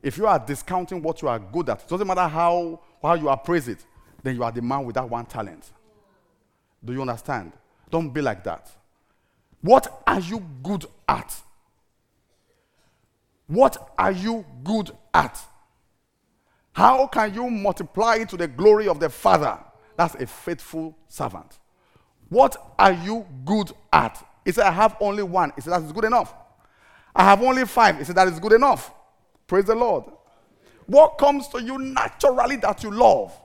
[0.02, 3.28] If you are discounting what you are good at, it doesn't matter how, how you
[3.28, 3.84] appraise it,
[4.22, 5.70] then you are the man with that one talent.
[6.84, 7.52] Do you understand?
[7.90, 8.70] Don't be like that.
[9.60, 11.34] What are you good at?
[13.46, 15.40] What are you good at?
[16.72, 19.58] How can you multiply it to the glory of the Father?
[19.96, 21.58] That's a faithful servant.
[22.28, 24.22] What are you good at?
[24.46, 25.52] He said, I have only one.
[25.56, 26.32] He said, That is good enough.
[27.14, 27.98] I have only five.
[27.98, 28.92] He said, That is good enough.
[29.48, 30.04] Praise the Lord.
[30.86, 33.36] What comes to you naturally that you love?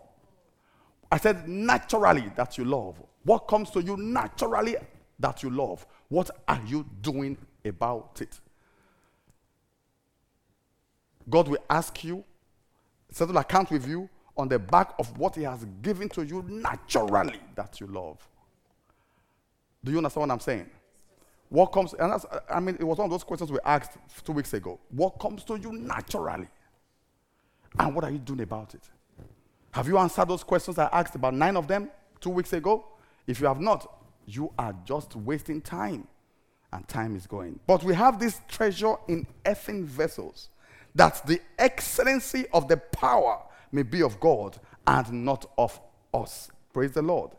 [1.12, 3.02] I said, naturally that you love.
[3.24, 4.76] What comes to you naturally
[5.20, 5.86] that you love?
[6.08, 7.36] What are you doing
[7.66, 8.40] about it?
[11.30, 12.24] God will ask you,
[13.10, 17.40] settle account with you on the back of what He has given to you naturally
[17.56, 18.18] that you love.
[19.84, 20.70] Do you understand what I'm saying?
[21.52, 24.32] What comes, and that's, I mean, it was one of those questions we asked two
[24.32, 24.80] weeks ago.
[24.90, 26.48] What comes to you naturally?
[27.78, 28.90] And what are you doing about it?
[29.72, 31.90] Have you answered those questions I asked about nine of them
[32.22, 32.86] two weeks ago?
[33.28, 33.86] If you have not,
[34.26, 36.08] you are just wasting time.
[36.72, 37.60] And time is going.
[37.68, 40.48] But we have this treasure in earthen vessels,
[40.96, 45.82] that the excellency of the power may be of God and not of
[46.14, 46.50] us.
[46.72, 47.32] Praise the Lord.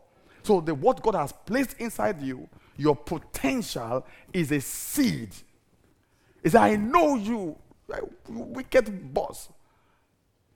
[0.43, 2.47] So, the what God has placed inside you,
[2.77, 5.29] your potential is a seed.
[6.43, 7.55] Is I know you,
[7.89, 9.49] you wicked boss.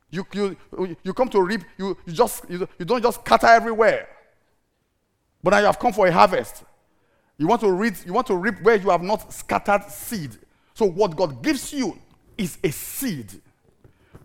[0.10, 0.58] You, you,
[1.04, 4.08] you come to reap, you, you, just, you, you don't just scatter everywhere.
[5.44, 6.64] But now you have come for a harvest.
[7.38, 10.38] You want to reap, you want to reap where you have not scattered seed.
[10.74, 12.00] So what God gives you
[12.38, 13.32] is a seed.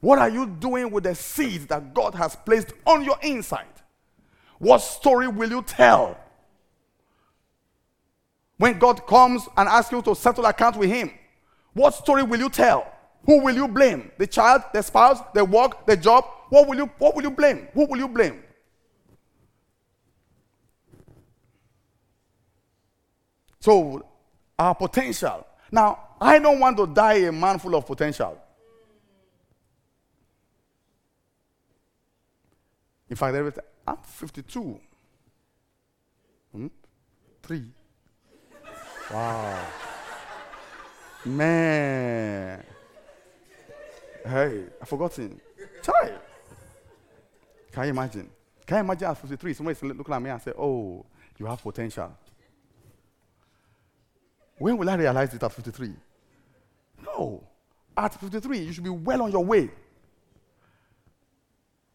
[0.00, 3.66] What are you doing with the seed that God has placed on your inside?
[4.58, 6.18] What story will you tell?
[8.62, 11.10] When God comes and asks you to settle account with Him,
[11.72, 12.86] what story will you tell?
[13.26, 14.12] Who will you blame?
[14.18, 16.24] The child, the spouse, the work, the job?
[16.48, 17.66] What will you, what will you blame?
[17.74, 18.40] Who will you blame?
[23.58, 24.06] So,
[24.56, 25.44] our potential.
[25.72, 28.38] Now, I don't want to die a man full of potential.
[33.10, 34.80] In fact, I'm 52.
[36.52, 36.66] Hmm?
[37.42, 37.64] Three.
[39.12, 39.66] Wow.
[41.24, 42.64] Man.
[44.24, 45.40] Hey, I forgot him.
[45.82, 46.18] Child.
[47.72, 48.30] Can you imagine?
[48.66, 51.04] Can you imagine at 53, somebody looking at me and say, Oh,
[51.38, 52.16] you have potential.
[54.58, 55.92] When will I realize it at 53?
[57.04, 57.42] No.
[57.96, 59.70] At 53, you should be well on your way.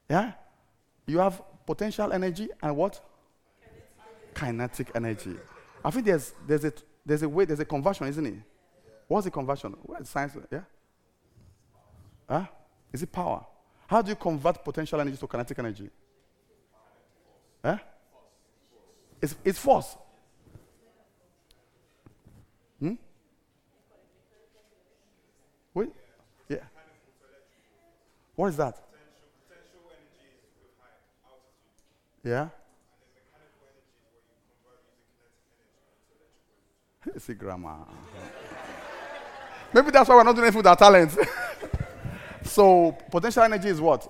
[0.10, 0.34] Yeah?
[1.06, 3.02] You have potential energy and what?
[4.34, 5.36] Kinetic, energy.
[5.84, 6.74] I think there's, there's, a,
[7.08, 8.34] there's a way, there's a conversion, isn't it?
[9.08, 9.74] What's the conversion?
[9.84, 10.34] Where's science?
[10.52, 10.60] Yeah?
[12.30, 12.46] Huh?
[12.92, 13.46] Is it power?
[13.88, 15.90] How do you convert potential energy to kinetic energy?
[17.64, 17.78] Huh?
[19.22, 19.96] It's, it's force.
[22.80, 22.96] Hmm?
[25.74, 25.90] Wait.
[26.50, 26.58] Yeah.
[28.36, 28.78] What is that?
[32.22, 32.50] Yeah?
[37.18, 37.78] See grammar.
[39.74, 41.18] Maybe that's why we're not doing anything with our talents.
[42.44, 44.08] so potential energy is what?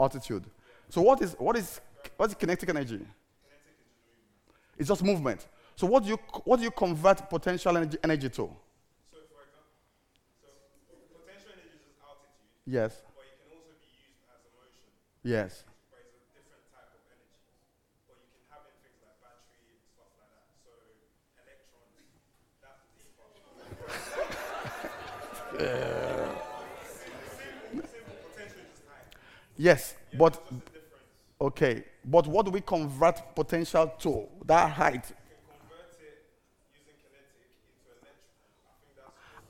[0.00, 0.44] Altitude.
[0.88, 1.80] So what is what is
[2.16, 3.00] what is kinetic energy?
[4.78, 5.46] It's just movement.
[5.76, 8.34] So what do you what do you convert potential energy, energy to?
[8.34, 8.50] So
[9.30, 9.74] for example,
[10.88, 12.50] so potential energy is altitude.
[12.64, 13.02] Yes.
[13.14, 14.90] But it can also be used as a motion.
[15.22, 15.62] Yes.
[15.90, 17.42] But it's a different type of energy.
[18.06, 20.50] But you can have in things like battery and stuff like that.
[20.62, 20.72] So
[21.42, 22.10] electrons,
[22.62, 23.14] that's the deep
[25.58, 26.38] high.
[29.56, 29.94] Yes.
[30.16, 30.42] But
[31.40, 31.84] okay.
[32.04, 34.26] But what do we convert potential to?
[34.46, 35.04] That height.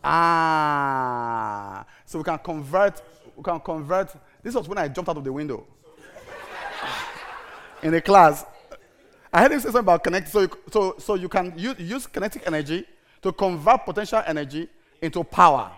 [0.03, 1.85] Ah.
[2.05, 3.03] So we can convert.
[3.37, 4.15] We can convert.
[4.43, 5.67] This was when I jumped out of the window
[7.83, 8.45] in the class.
[9.33, 10.29] I heard him say something about kinetic.
[10.29, 12.87] So, you, so, so you can use, use kinetic energy
[13.23, 14.69] to convert potential energy
[15.03, 15.71] into power,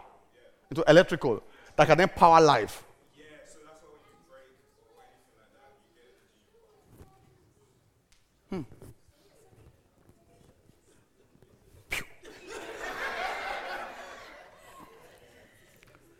[0.70, 1.42] into electrical,
[1.76, 2.84] that can then power life.
[3.16, 3.24] yeah.
[3.46, 4.46] So that's why when you break
[4.96, 6.14] or anything like that, you get
[8.52, 8.80] energy.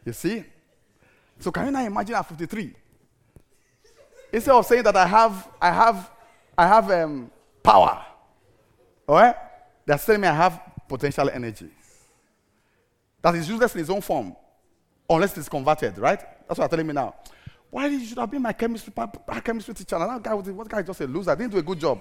[0.04, 0.44] You see?
[1.38, 2.74] So can you now imagine at 53?
[4.32, 6.10] Instead of saying that I have, I have,
[6.56, 7.30] I have um,
[7.62, 8.04] power,
[9.08, 9.36] all right?
[9.86, 11.70] They're telling me I have potential energy.
[13.22, 14.34] That is useless in its own form,
[15.08, 16.18] unless it's converted, right?
[16.18, 17.14] That's what they're telling me now.
[17.70, 19.96] Why you should have been my chemistry, my chemistry teacher?
[19.96, 21.36] And that guy was what guy just a loser.
[21.36, 22.00] Didn't do a good job.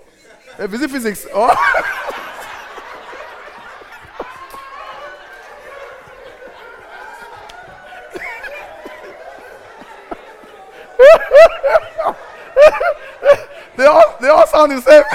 [0.58, 1.28] Eh, a physics, physics.
[1.32, 1.50] Oh.
[13.78, 15.04] they all they all sound the same.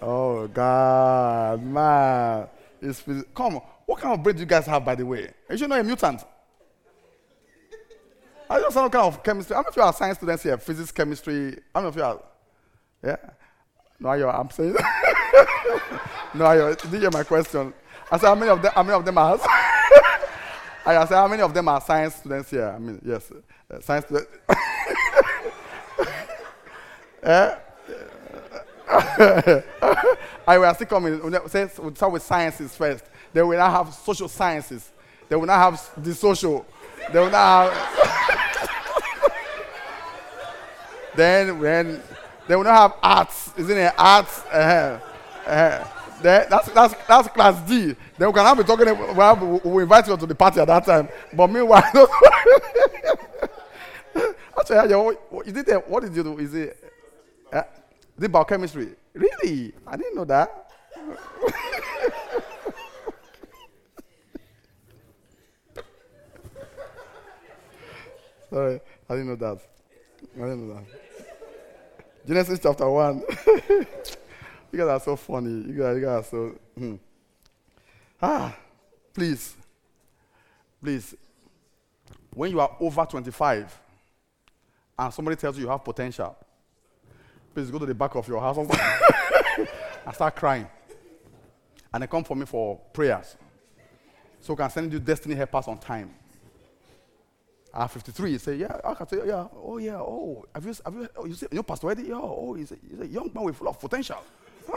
[0.00, 1.62] oh God,
[3.00, 3.60] It's, come.
[3.86, 5.30] What kind of brain do you guys have, by the way?
[5.48, 6.24] Are You know a mutant.
[8.48, 9.54] I just know kind of chemistry.
[9.54, 10.58] How many of you are science students here?
[10.58, 11.58] Physics, chemistry.
[11.74, 12.22] How many of you are?
[13.02, 13.16] Yeah.
[13.98, 14.74] No, you're, I'm saying.
[16.34, 17.72] no, I did you hear my question?
[18.10, 19.38] I said, how many of them, how many of them are?
[20.84, 22.68] I said, how many of them are science students here?
[22.68, 23.30] I mean, yes,
[23.70, 24.28] uh, science students.
[27.22, 27.54] eh?
[30.46, 33.04] I will still come Say, we'll start with sciences first.
[33.32, 34.90] Then we now have social sciences.
[35.28, 36.66] Then we now have the social.
[37.12, 38.70] Then we now have.
[41.16, 42.02] then when
[42.46, 43.94] then we now have arts, isn't it?
[43.96, 44.44] Arts.
[44.46, 45.00] Uh,
[45.46, 45.88] uh,
[46.22, 47.96] that's, that's, that's class D.
[48.16, 48.86] Then we can have be talking,
[49.16, 51.08] well, we invite you to the party at that time.
[51.32, 51.82] But meanwhile,
[54.58, 54.94] actually,
[55.30, 56.38] what, is it, what did you do?
[56.38, 56.92] Is it,
[57.52, 57.62] uh,
[58.28, 58.94] biochemistry?
[59.14, 59.72] Really?
[59.86, 60.70] I didn't know that.
[68.50, 69.58] Sorry, I didn't know that.
[70.36, 70.84] I didn't know that.
[72.26, 73.22] Genesis chapter 1.
[74.72, 75.68] You guys are so funny.
[75.68, 76.58] You guys, you guys are so.
[76.78, 76.94] Hmm.
[78.20, 78.56] Ah,
[79.12, 79.54] please,
[80.82, 81.14] please.
[82.32, 83.78] When you are over 25
[84.98, 86.34] and somebody tells you you have potential,
[87.54, 88.70] please go to the back of your house and
[90.14, 90.66] start crying.
[91.92, 93.36] And they come for me for prayers.
[94.40, 96.10] So I can send you destiny helpers on time.
[97.74, 100.94] At 53, you say, yeah, I can say, yeah, oh yeah, oh, have you, have
[100.94, 102.02] you, oh, you see, you pastor Eddie?
[102.08, 104.18] Yeah, oh, he's a, he's a young man with a lot of potential.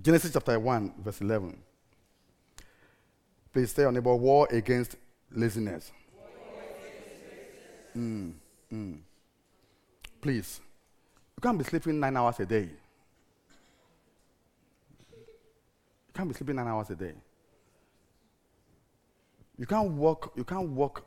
[0.00, 1.56] Genesis chapter 1, verse 11.
[3.52, 4.96] Please stay on about war against
[5.30, 5.92] laziness.
[7.96, 8.32] Mm,
[8.72, 8.98] mm.
[10.24, 10.62] Please.
[11.36, 12.70] You can't be sleeping nine hours a day.
[15.02, 17.12] You can't be sleeping nine hours a day.
[19.58, 21.04] You can't work, you can't work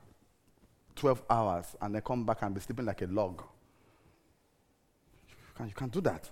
[0.95, 3.41] 12 hours and then come back and be sleeping like a log.
[5.29, 6.29] You can't, you can't do that.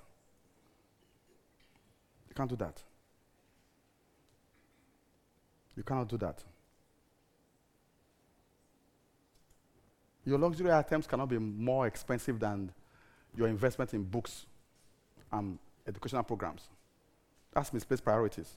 [2.30, 2.84] You can't do that.
[5.76, 6.44] You cannot do that.
[10.26, 12.71] Your luxury items cannot be more expensive than
[13.36, 14.45] your investment in books
[15.32, 16.69] and educational programs.
[17.53, 18.55] That's misplaced priorities.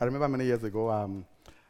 [0.00, 1.24] I remember many years ago, um,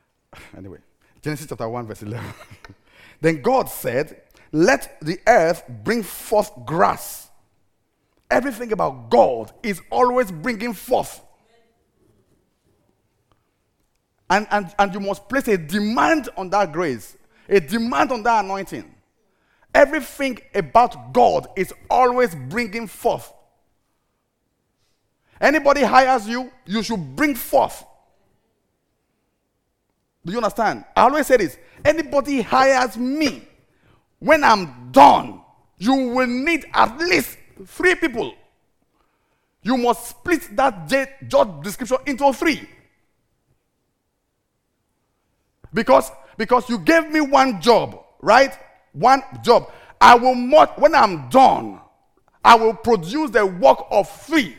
[0.56, 0.78] anyway,
[1.22, 2.26] Genesis chapter 1, verse 11.
[3.20, 7.30] then God said, Let the earth bring forth grass.
[8.28, 11.20] Everything about God is always bringing forth.
[14.28, 17.16] And, and, and you must place a demand on that grace,
[17.48, 18.92] a demand on that anointing.
[19.74, 23.32] Everything about God is always bringing forth.
[25.40, 27.84] Anybody hires you, you should bring forth.
[30.24, 30.84] Do you understand?
[30.96, 33.46] I always say this anybody hires me,
[34.18, 35.40] when I'm done,
[35.78, 38.34] you will need at least three people.
[39.62, 40.88] You must split that
[41.28, 42.68] job description into three.
[45.76, 48.58] Because, because you gave me one job, right?
[48.94, 49.70] One job.
[50.00, 50.34] I will,
[50.76, 51.80] when I'm done,
[52.42, 54.56] I will produce the work of three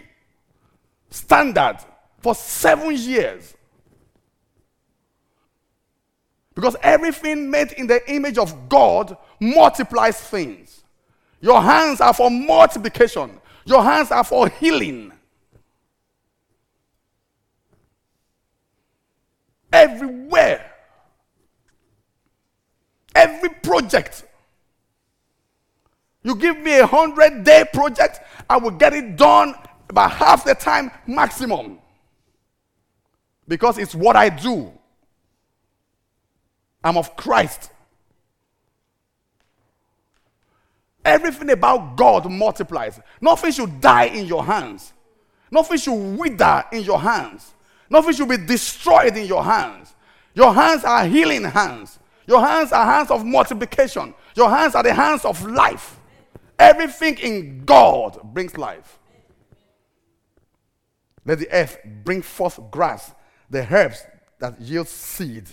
[1.09, 1.79] standard
[2.19, 3.55] for seven years.
[6.53, 10.83] Because everything made in the image of God multiplies things.
[11.41, 15.11] Your hands are for multiplication, your hands are for healing.
[19.73, 20.76] Everywhere,
[23.17, 24.23] every project.
[26.23, 29.55] You give me a hundred day project, I will get it done
[29.93, 31.79] by half the time maximum.
[33.47, 34.71] Because it's what I do.
[36.83, 37.71] I'm of Christ.
[41.03, 42.99] Everything about God multiplies.
[43.21, 44.93] Nothing should die in your hands.
[45.49, 47.53] Nothing should wither in your hands.
[47.89, 49.95] Nothing should be destroyed in your hands.
[50.35, 51.99] Your hands are healing hands.
[52.27, 54.13] Your hands are hands of multiplication.
[54.35, 55.99] Your hands are the hands of life.
[56.59, 58.99] Everything in God brings life.
[61.25, 63.13] Let the earth bring forth grass,
[63.49, 64.05] the herbs
[64.39, 65.45] that yield seed,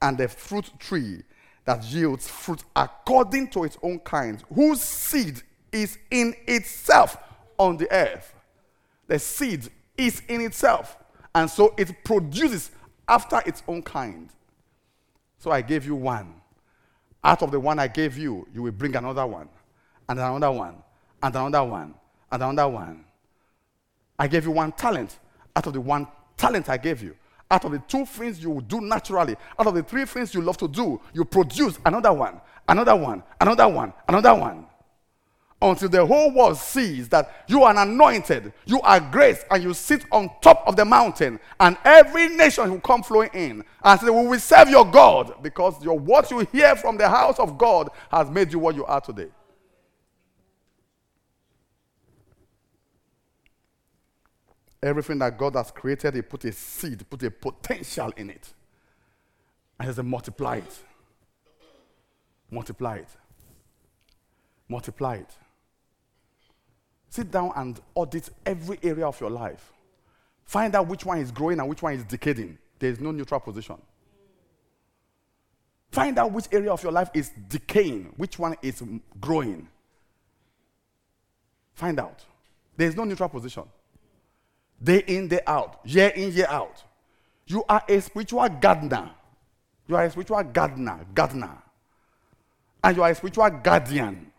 [0.00, 1.22] and the fruit tree
[1.64, 5.42] that yields fruit according to its own kind, whose seed
[5.72, 7.16] is in itself
[7.58, 8.34] on the earth.
[9.06, 10.96] The seed is in itself,
[11.34, 12.70] and so it produces
[13.08, 14.30] after its own kind.
[15.38, 16.34] So I gave you one.
[17.22, 19.48] Out of the one I gave you, you will bring another one,
[20.08, 20.76] and another one,
[21.22, 21.94] and another one,
[22.30, 23.04] and another one.
[24.18, 25.18] I gave you one talent.
[25.56, 27.16] Out of the one talent I gave you,
[27.50, 30.56] out of the two things you do naturally, out of the three things you love
[30.58, 34.67] to do, you produce another one, another one, another one, another one
[35.60, 40.04] until the whole world sees that you are anointed, you are graced, and you sit
[40.12, 44.26] on top of the mountain, and every nation will come flowing in and say, We
[44.26, 48.30] will serve your God because your, what you hear from the house of God has
[48.30, 49.28] made you what you are today.
[54.80, 58.52] Everything that God has created, He put a seed, put a potential in it.
[59.80, 60.78] And He said, Multiply it.
[62.48, 63.08] Multiply it.
[64.68, 65.36] Multiply it.
[67.10, 69.72] Sit down and audit every area of your life.
[70.44, 72.58] Find out which one is growing and which one is decaying.
[72.78, 73.76] There is no neutral position.
[75.90, 78.82] Find out which area of your life is decaying, which one is
[79.20, 79.68] growing.
[81.74, 82.24] Find out.
[82.76, 83.64] There is no neutral position.
[84.82, 86.82] Day in, day out, year in, year out.
[87.46, 89.10] You are a spiritual gardener.
[89.86, 91.56] You are a spiritual gardener, gardener.
[92.84, 94.30] And you are a spiritual guardian.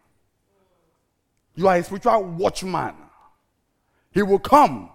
[1.59, 2.95] You are a spiritual watchman.
[4.13, 4.89] He will come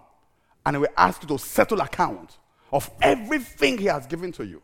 [0.65, 2.39] and he will ask you to settle account
[2.73, 4.63] of everything he has given to you,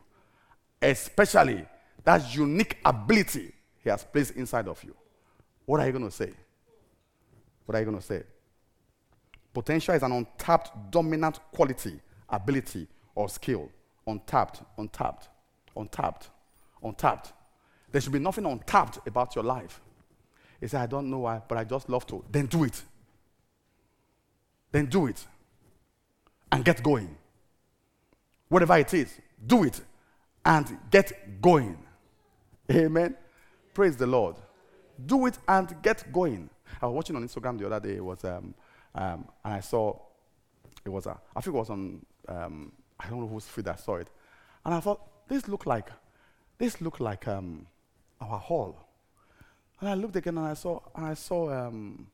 [0.82, 1.64] especially
[2.02, 3.52] that unique ability
[3.84, 4.96] he has placed inside of you.
[5.64, 6.32] What are you going to say?
[7.66, 8.24] What are you going to say?
[9.54, 13.68] Potential is an untapped, dominant quality, ability, or skill.
[14.08, 15.28] Untapped, untapped,
[15.76, 16.30] untapped,
[16.82, 17.32] untapped.
[17.92, 19.80] There should be nothing untapped about your life.
[20.62, 22.24] He said, I don't know why, but I just love to.
[22.30, 22.80] Then do it.
[24.70, 25.26] Then do it.
[26.52, 27.16] And get going.
[28.48, 29.80] Whatever it is, do it
[30.44, 31.76] and get going.
[32.70, 33.16] Amen.
[33.74, 34.36] Praise the Lord.
[35.04, 36.48] Do it and get going.
[36.80, 37.96] I was watching on Instagram the other day.
[37.96, 38.54] It was, um,
[38.94, 39.98] um, and I saw,
[40.84, 43.74] it was, a, I think it was on, um, I don't know whose feed I
[43.74, 44.06] saw it.
[44.64, 45.88] And I thought, this looked like,
[46.58, 47.66] this looked like um,
[48.20, 48.76] our hall.
[49.82, 52.06] And I looked again and I saw, and I saw um,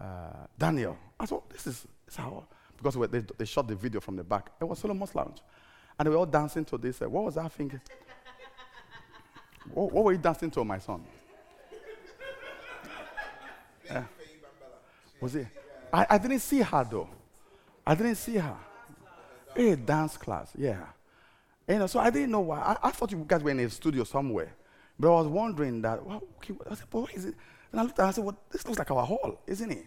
[0.00, 0.96] uh, Daniel.
[1.18, 4.50] I thought, this is, this how, because they, they shot the video from the back.
[4.58, 5.42] It was Solomon's Lounge.
[5.98, 7.02] And they were all dancing to this.
[7.02, 7.78] Uh, what was that thing?
[9.74, 11.04] what, what, were you dancing to, my son?
[13.84, 14.04] Yeah.
[15.20, 15.48] Was it?
[15.92, 17.10] I, I didn't see her though.
[17.86, 18.56] I didn't see her.
[19.54, 20.86] A dance class, yeah.
[21.68, 22.58] You know, so I didn't know why.
[22.58, 24.54] I, I thought you guys were in a studio somewhere.
[25.00, 27.34] But I was wondering that, well, okay, I said, but what is it?
[27.72, 29.86] And I looked at I said, well, this looks like our hall, isn't it?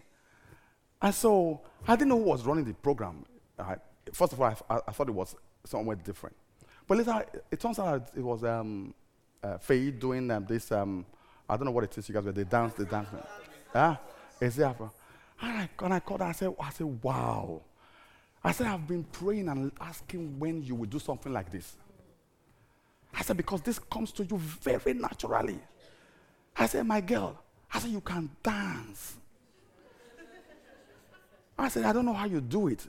[0.99, 3.24] And so I didn't know who was running the program.
[4.11, 5.36] First of all, I, I, thought it was
[5.66, 6.36] somewhere different.
[6.88, 8.95] But later, it turns out it was um,
[9.43, 11.05] uh, Faye doing um, this, um,
[11.47, 13.09] I don't know what it is you guys, but they dance, they dance.
[13.76, 13.97] Yeah?
[14.41, 14.82] Is it And
[15.41, 17.61] I, and I called her, I said, I said, wow.
[18.43, 21.76] I said, I've been praying and asking when you will do something like this.
[23.14, 25.59] I said, because this comes to you very naturally.
[26.55, 27.39] I said, my girl,
[27.72, 29.16] I said, you can dance.
[31.57, 32.86] I said, I don't know how you do it.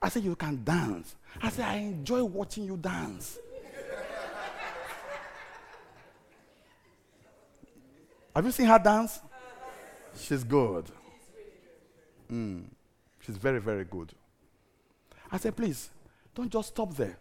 [0.00, 1.16] I said, you can dance.
[1.42, 3.38] I said, I enjoy watching you dance.
[8.34, 9.18] Have you seen her dance?
[10.18, 10.84] She's good.
[12.30, 12.64] Mm.
[13.20, 14.12] She's very, very good.
[15.32, 15.90] I said, please,
[16.34, 17.18] don't just stop there.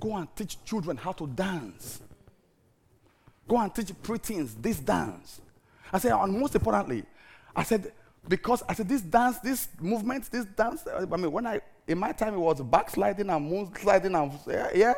[0.00, 2.00] Go and teach children how to dance.
[3.46, 5.40] Go and teach preteens this dance.
[5.92, 7.04] I said, and most importantly,
[7.54, 7.92] I said,
[8.28, 12.12] because I said, this dance, this movement, this dance, I mean, when I, in my
[12.12, 14.32] time, it was backsliding and moonsliding and,
[14.74, 14.94] yeah.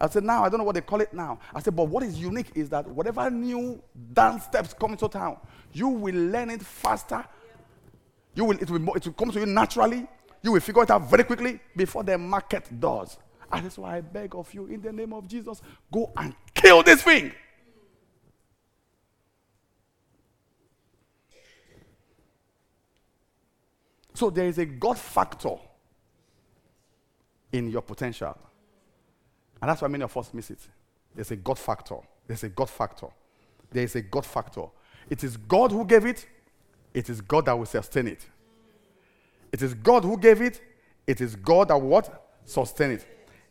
[0.00, 1.38] I said, now, I don't know what they call it now.
[1.54, 3.82] I said, but what is unique is that whatever new
[4.12, 5.38] dance steps come into town,
[5.72, 7.24] you will learn it faster.
[8.34, 10.06] You will, it, will, it will come to you naturally.
[10.42, 13.16] You will figure it out very quickly before the market does.
[13.52, 15.60] And that's why I beg of you, in the name of Jesus,
[15.92, 17.32] go and kill this thing.
[24.14, 25.56] So there is a God factor
[27.52, 28.36] in your potential.
[29.60, 30.60] And that's why many of us miss it.
[31.14, 31.96] There's a God factor.
[32.26, 33.08] There's a God factor.
[33.70, 34.66] There is a God factor.
[35.10, 36.26] It is God who gave it,
[36.92, 38.24] it is God that will sustain it.
[39.52, 40.60] It is God who gave it,
[41.06, 42.30] it is God that will what?
[42.44, 43.06] Sustain it.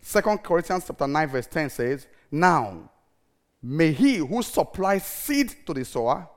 [0.05, 2.91] Second Corinthians chapter 9, verse 10 says, Now
[3.61, 6.27] may he who supplies seed to the sower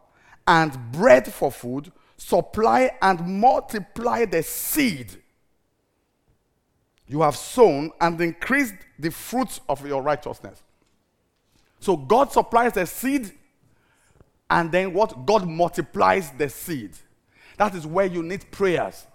[0.46, 5.10] and bread for food supply and multiply the seed
[7.08, 10.62] you have sown and increase the fruits of your righteousness.
[11.78, 13.30] So God supplies the seed,
[14.50, 15.26] and then what?
[15.26, 16.92] God multiplies the seed.
[17.58, 19.06] That is where you need prayers.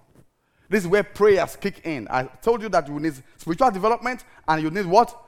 [0.71, 2.07] This is where prayers kick in.
[2.09, 5.21] I told you that you need spiritual development and you need what?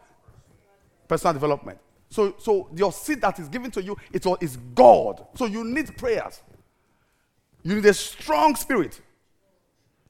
[1.06, 1.80] Personal development.
[2.10, 5.28] So, so your seed that is given to you it is God.
[5.36, 6.42] So you need prayers.
[7.62, 9.02] You need a strong spirit.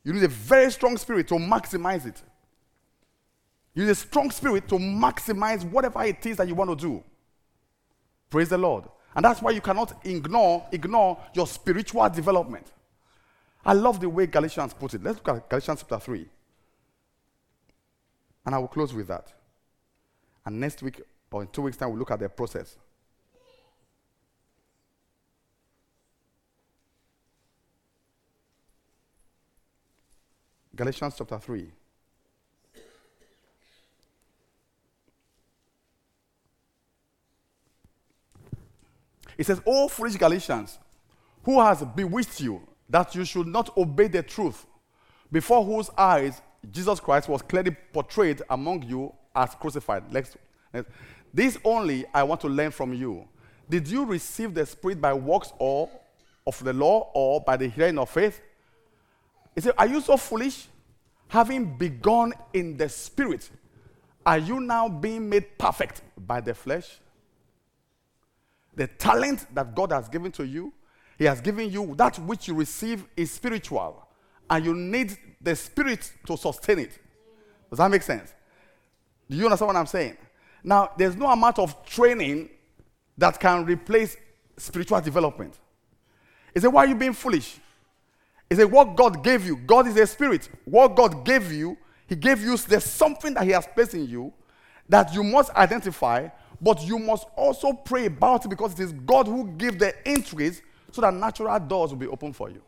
[0.04, 2.22] You need a very strong spirit to maximize it.
[3.74, 7.04] You need a strong spirit to maximize whatever it is that you want to do.
[8.30, 8.84] Praise the Lord.
[9.16, 12.72] And that's why you cannot ignore, ignore your spiritual development.
[13.66, 15.04] I love the way Galatians put it.
[15.04, 16.30] Let's look at Galatians chapter 3.
[18.46, 19.32] And I will close with that.
[20.46, 21.02] And next week,
[21.32, 22.76] or in two weeks' time, we'll look at the process.
[30.76, 31.72] Galatians chapter 3.
[39.38, 40.78] It says, Oh, foolish Galatians,
[41.44, 44.66] who has bewitched you that you should not obey the truth,
[45.32, 50.04] before whose eyes Jesus Christ was clearly portrayed among you as crucified?
[51.34, 53.28] This only I want to learn from you.
[53.70, 55.90] Did you receive the Spirit by works or
[56.46, 58.42] of the law or by the hearing of faith?
[59.56, 60.68] He said, Are you so foolish?
[61.30, 63.50] Having begun in the Spirit,
[64.26, 67.00] are you now being made perfect by the flesh?
[68.76, 70.74] The talent that God has given to you,
[71.24, 74.06] He has given you that which you receive is spiritual,
[74.50, 77.00] and you need the Spirit to sustain it.
[77.70, 78.34] Does that make sense?
[79.30, 80.18] Do you understand what I'm saying?
[80.66, 82.50] Now, there's no amount of training
[83.18, 84.18] that can replace
[84.58, 85.58] spiritual development.
[86.54, 87.58] He said, Why you being foolish?
[88.50, 90.50] He said, What God gave you, God is a spirit.
[90.66, 94.34] What God gave you, He gave you, there's something that He has placed in you
[94.90, 96.28] that you must identify
[96.60, 100.62] but you must also pray about it because it is God who gives the increase
[100.94, 102.62] so that natural doors will be open for you.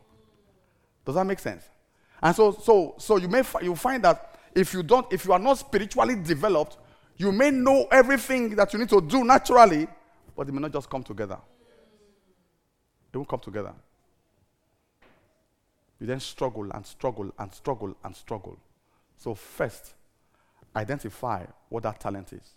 [1.04, 1.64] Does that make sense?
[2.20, 5.32] And so, so, so you may fi- you find that if you don't, if you
[5.32, 6.78] are not spiritually developed,
[7.16, 9.86] you may know everything that you need to do naturally,
[10.34, 11.38] but it may not just come together.
[13.12, 13.72] It won't come together.
[16.00, 18.58] You then struggle and struggle and struggle and struggle.
[19.16, 19.94] So first,
[20.74, 22.54] identify what that talent is.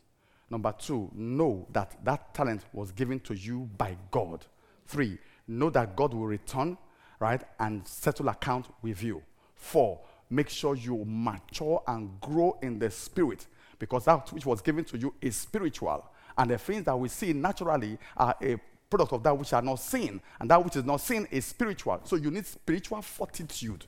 [0.49, 4.45] Number two, know that that talent was given to you by God.
[4.88, 5.20] Three,
[5.50, 6.78] know that God will return,
[7.20, 9.22] right, and settle account with you.
[9.56, 13.47] Four, make sure you mature and grow in the spirit
[13.80, 16.06] because that which was given to you is spiritual.
[16.38, 18.58] And the things that we see naturally are a
[18.89, 20.22] product of that which are not seen.
[20.39, 22.00] And that which is not seen is spiritual.
[22.04, 23.86] So you need spiritual fortitude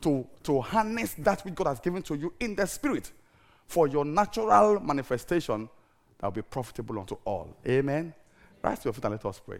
[0.00, 3.10] to, to harness that which God has given to you in the spirit
[3.66, 5.68] for your natural manifestation
[6.18, 7.56] that will be profitable unto all.
[7.66, 8.12] Amen.
[8.62, 9.58] Rise to your feet and let us pray.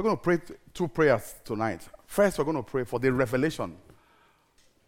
[0.00, 0.38] We're going to pray
[0.72, 1.86] two prayers tonight.
[2.06, 3.76] First, we're going to pray for the revelation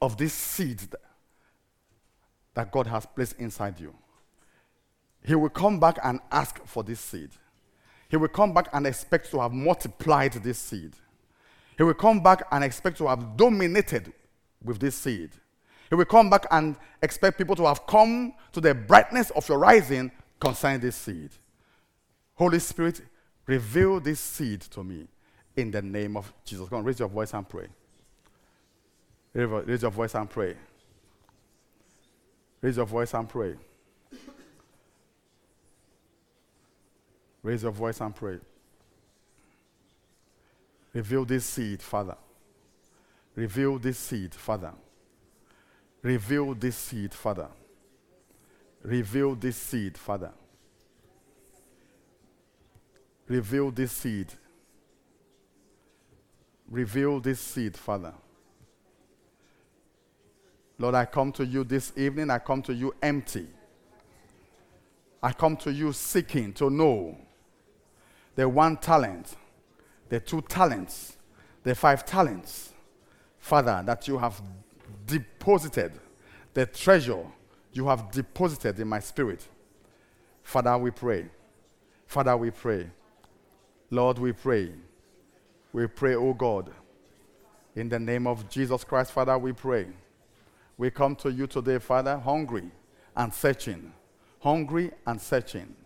[0.01, 0.81] of this seed
[2.55, 3.95] that God has placed inside you
[5.25, 7.31] he will come back and ask for this seed.
[8.09, 10.95] He will come back and expect to have multiplied this seed.
[11.77, 14.13] He will come back and expect to have dominated
[14.63, 15.31] with this seed.
[15.89, 19.59] He will come back and expect people to have come to the brightness of your
[19.59, 20.11] rising
[20.41, 21.31] concerning this seed.
[22.35, 23.03] Holy Spirit,
[23.47, 25.07] reveal this seed to me
[25.57, 26.69] in the name of Jesus.
[26.69, 27.67] Come on, raise your voice and pray.
[29.35, 30.57] Raise your voice and pray.
[32.61, 33.55] Raise your voice and pray.
[37.43, 38.39] Raise your voice and pray.
[40.93, 42.17] Reveal this seed, Father.
[43.35, 44.73] Reveal this seed, Father.
[46.03, 47.49] Reveal this seed, Father.
[48.83, 50.33] Reveal this seed, Father.
[53.33, 54.27] Reveal this seed.
[56.71, 58.13] Reveal this seed, Father.
[60.77, 62.29] Lord, I come to you this evening.
[62.29, 63.47] I come to you empty.
[65.23, 67.17] I come to you seeking to know
[68.35, 69.35] the one talent,
[70.11, 71.17] the two talents,
[71.63, 72.75] the five talents,
[73.39, 74.43] Father, that you have
[75.07, 75.93] deposited
[76.53, 77.25] the treasure
[77.73, 79.49] you have deposited in my spirit.
[80.43, 81.25] Father, we pray.
[82.07, 82.91] Father, we pray.
[83.93, 84.71] Lord, we pray.
[85.75, 86.71] We pray, O God,
[87.77, 89.87] in the name of Jesus Christ, Father, we pray.
[90.79, 92.71] We come to you today, Father, hungry
[93.15, 93.93] and searching.
[94.41, 95.77] Hungry and searching.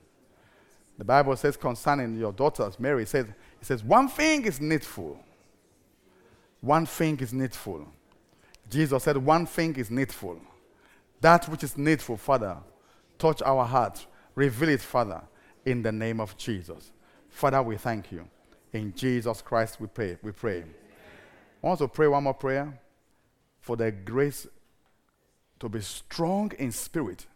[0.97, 5.19] The Bible says concerning your daughters, Mary says, it says, one thing is needful.
[6.61, 7.89] One thing is needful.
[8.71, 10.41] Jesus said, one thing is needful.
[11.21, 12.57] That which is needful, Father,
[13.19, 14.07] touch our hearts.
[14.37, 15.23] Reveal it, Father,
[15.65, 16.93] in the name of Jesus.
[17.37, 18.27] Father, we thank you.
[18.73, 20.17] In Jesus Christ we pray.
[20.23, 20.65] We pray.
[21.63, 22.81] I want to pray one more prayer
[23.61, 24.47] for the grace
[25.61, 27.27] to be strong in spirit.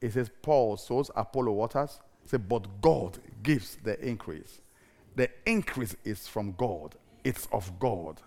[0.00, 1.98] It says, Paul sows, Apollo waters.
[2.22, 4.60] It says, but God gives the increase.
[5.16, 6.94] The increase is from God,
[7.24, 8.20] it's of God.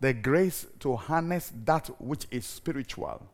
[0.00, 3.26] The grace to harness that which is spiritual.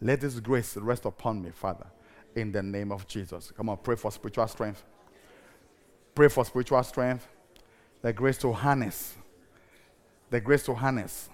[0.00, 1.86] Let this grace rest upon me, Father,
[2.34, 3.52] in the name of Jesus.
[3.56, 4.82] Come on, pray for spiritual strength.
[6.14, 7.26] Pray for spiritual strength.
[8.02, 9.14] The grace to harness.
[10.30, 11.28] The grace to harness.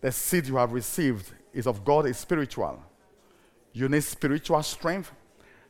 [0.00, 2.82] The seed you have received is of God, is spiritual.
[3.72, 5.12] You need spiritual strength,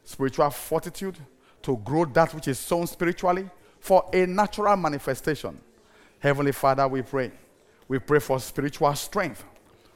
[0.04, 1.16] spiritual fortitude
[1.62, 3.48] to grow that which is sown spiritually
[3.80, 5.60] for a natural manifestation.
[6.18, 7.30] Heavenly Father, we pray.
[7.86, 9.44] We pray for spiritual strength.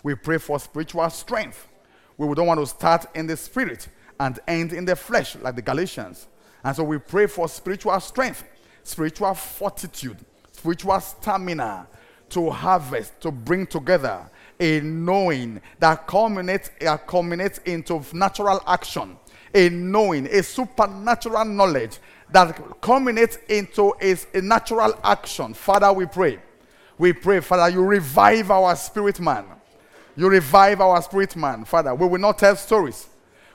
[0.02, 1.68] We pray for spiritual strength.
[2.16, 3.88] We don't want to start in the spirit
[4.22, 6.28] and end in the flesh like the Galatians.
[6.62, 8.44] And so we pray for spiritual strength,
[8.84, 10.18] spiritual fortitude,
[10.52, 11.88] spiritual stamina
[12.30, 16.70] to harvest, to bring together a knowing that culminates,
[17.06, 19.16] culminates into natural action,
[19.52, 21.98] a knowing, a supernatural knowledge
[22.30, 25.52] that culminates into a, a natural action.
[25.52, 26.38] Father, we pray.
[26.96, 29.46] We pray, Father, you revive our spirit man.
[30.14, 31.92] You revive our spirit man, Father.
[31.92, 33.08] We will not tell stories.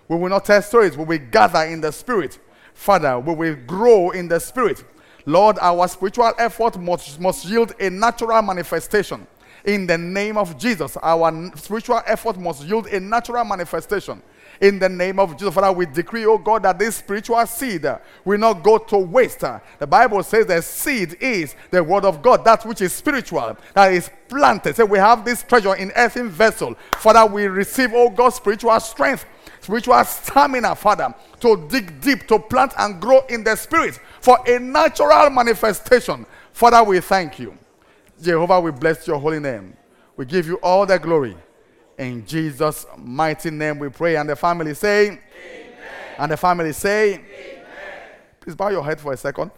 [0.08, 0.98] We will not tell stories.
[0.98, 2.40] We will gather in the spirit.
[2.74, 4.84] Father, we will grow in the spirit.
[5.26, 9.28] Lord, our spiritual effort must, must yield a natural manifestation.
[9.66, 14.22] In the name of Jesus, our spiritual effort must yield a natural manifestation.
[14.62, 18.00] In the name of Jesus, Father, we decree, oh God, that this spiritual seed uh,
[18.24, 19.44] will not go to waste.
[19.44, 23.58] Uh, the Bible says the seed is the word of God, that which is spiritual,
[23.74, 24.76] that is planted.
[24.76, 26.76] So we have this treasure in earthen vessel.
[27.00, 29.26] Father, we receive, oh God, spiritual strength
[29.68, 34.58] spiritual stamina, Father, to dig deep, to plant and grow in the spirit for a
[34.58, 36.26] natural manifestation.
[36.54, 37.54] Father, we thank you.
[38.22, 39.76] Jehovah, we bless your holy name.
[40.16, 41.36] We give you all the glory.
[41.98, 44.16] In Jesus' mighty name we pray.
[44.16, 45.20] And the family say, Amen.
[46.18, 47.26] And the family say, Amen.
[48.40, 49.52] Please bow your head for a second.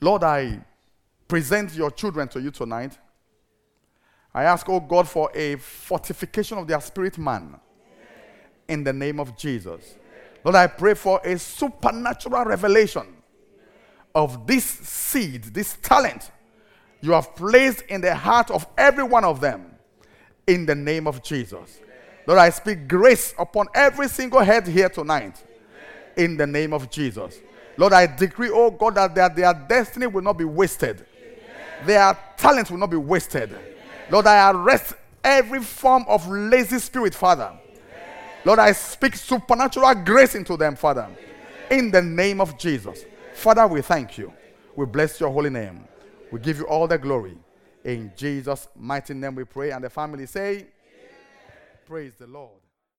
[0.00, 0.60] Lord, I
[1.28, 2.96] present your children to you tonight.
[4.32, 7.60] I ask, oh God, for a fortification of their spirit man
[8.72, 9.96] in the name of Jesus.
[10.42, 13.06] Lord, I pray for a supernatural revelation
[14.14, 16.30] of this seed, this talent
[17.02, 19.66] you have placed in the heart of every one of them
[20.46, 21.80] in the name of Jesus.
[22.26, 25.42] Lord, I speak grace upon every single head here tonight
[26.16, 27.40] in the name of Jesus.
[27.76, 31.04] Lord, I decree, oh God, that their, their destiny will not be wasted,
[31.84, 33.54] their talent will not be wasted.
[34.10, 34.94] Lord, I arrest
[35.24, 37.52] every form of lazy spirit, Father.
[38.44, 41.08] Lord, I speak supernatural grace into them, Father,
[41.70, 43.04] in the name of Jesus.
[43.34, 44.32] Father, we thank you.
[44.74, 45.84] We bless your holy name.
[46.30, 47.36] We give you all the glory.
[47.84, 49.70] In Jesus' mighty name we pray.
[49.70, 50.66] And the family say.
[51.86, 52.50] Praise the Lord.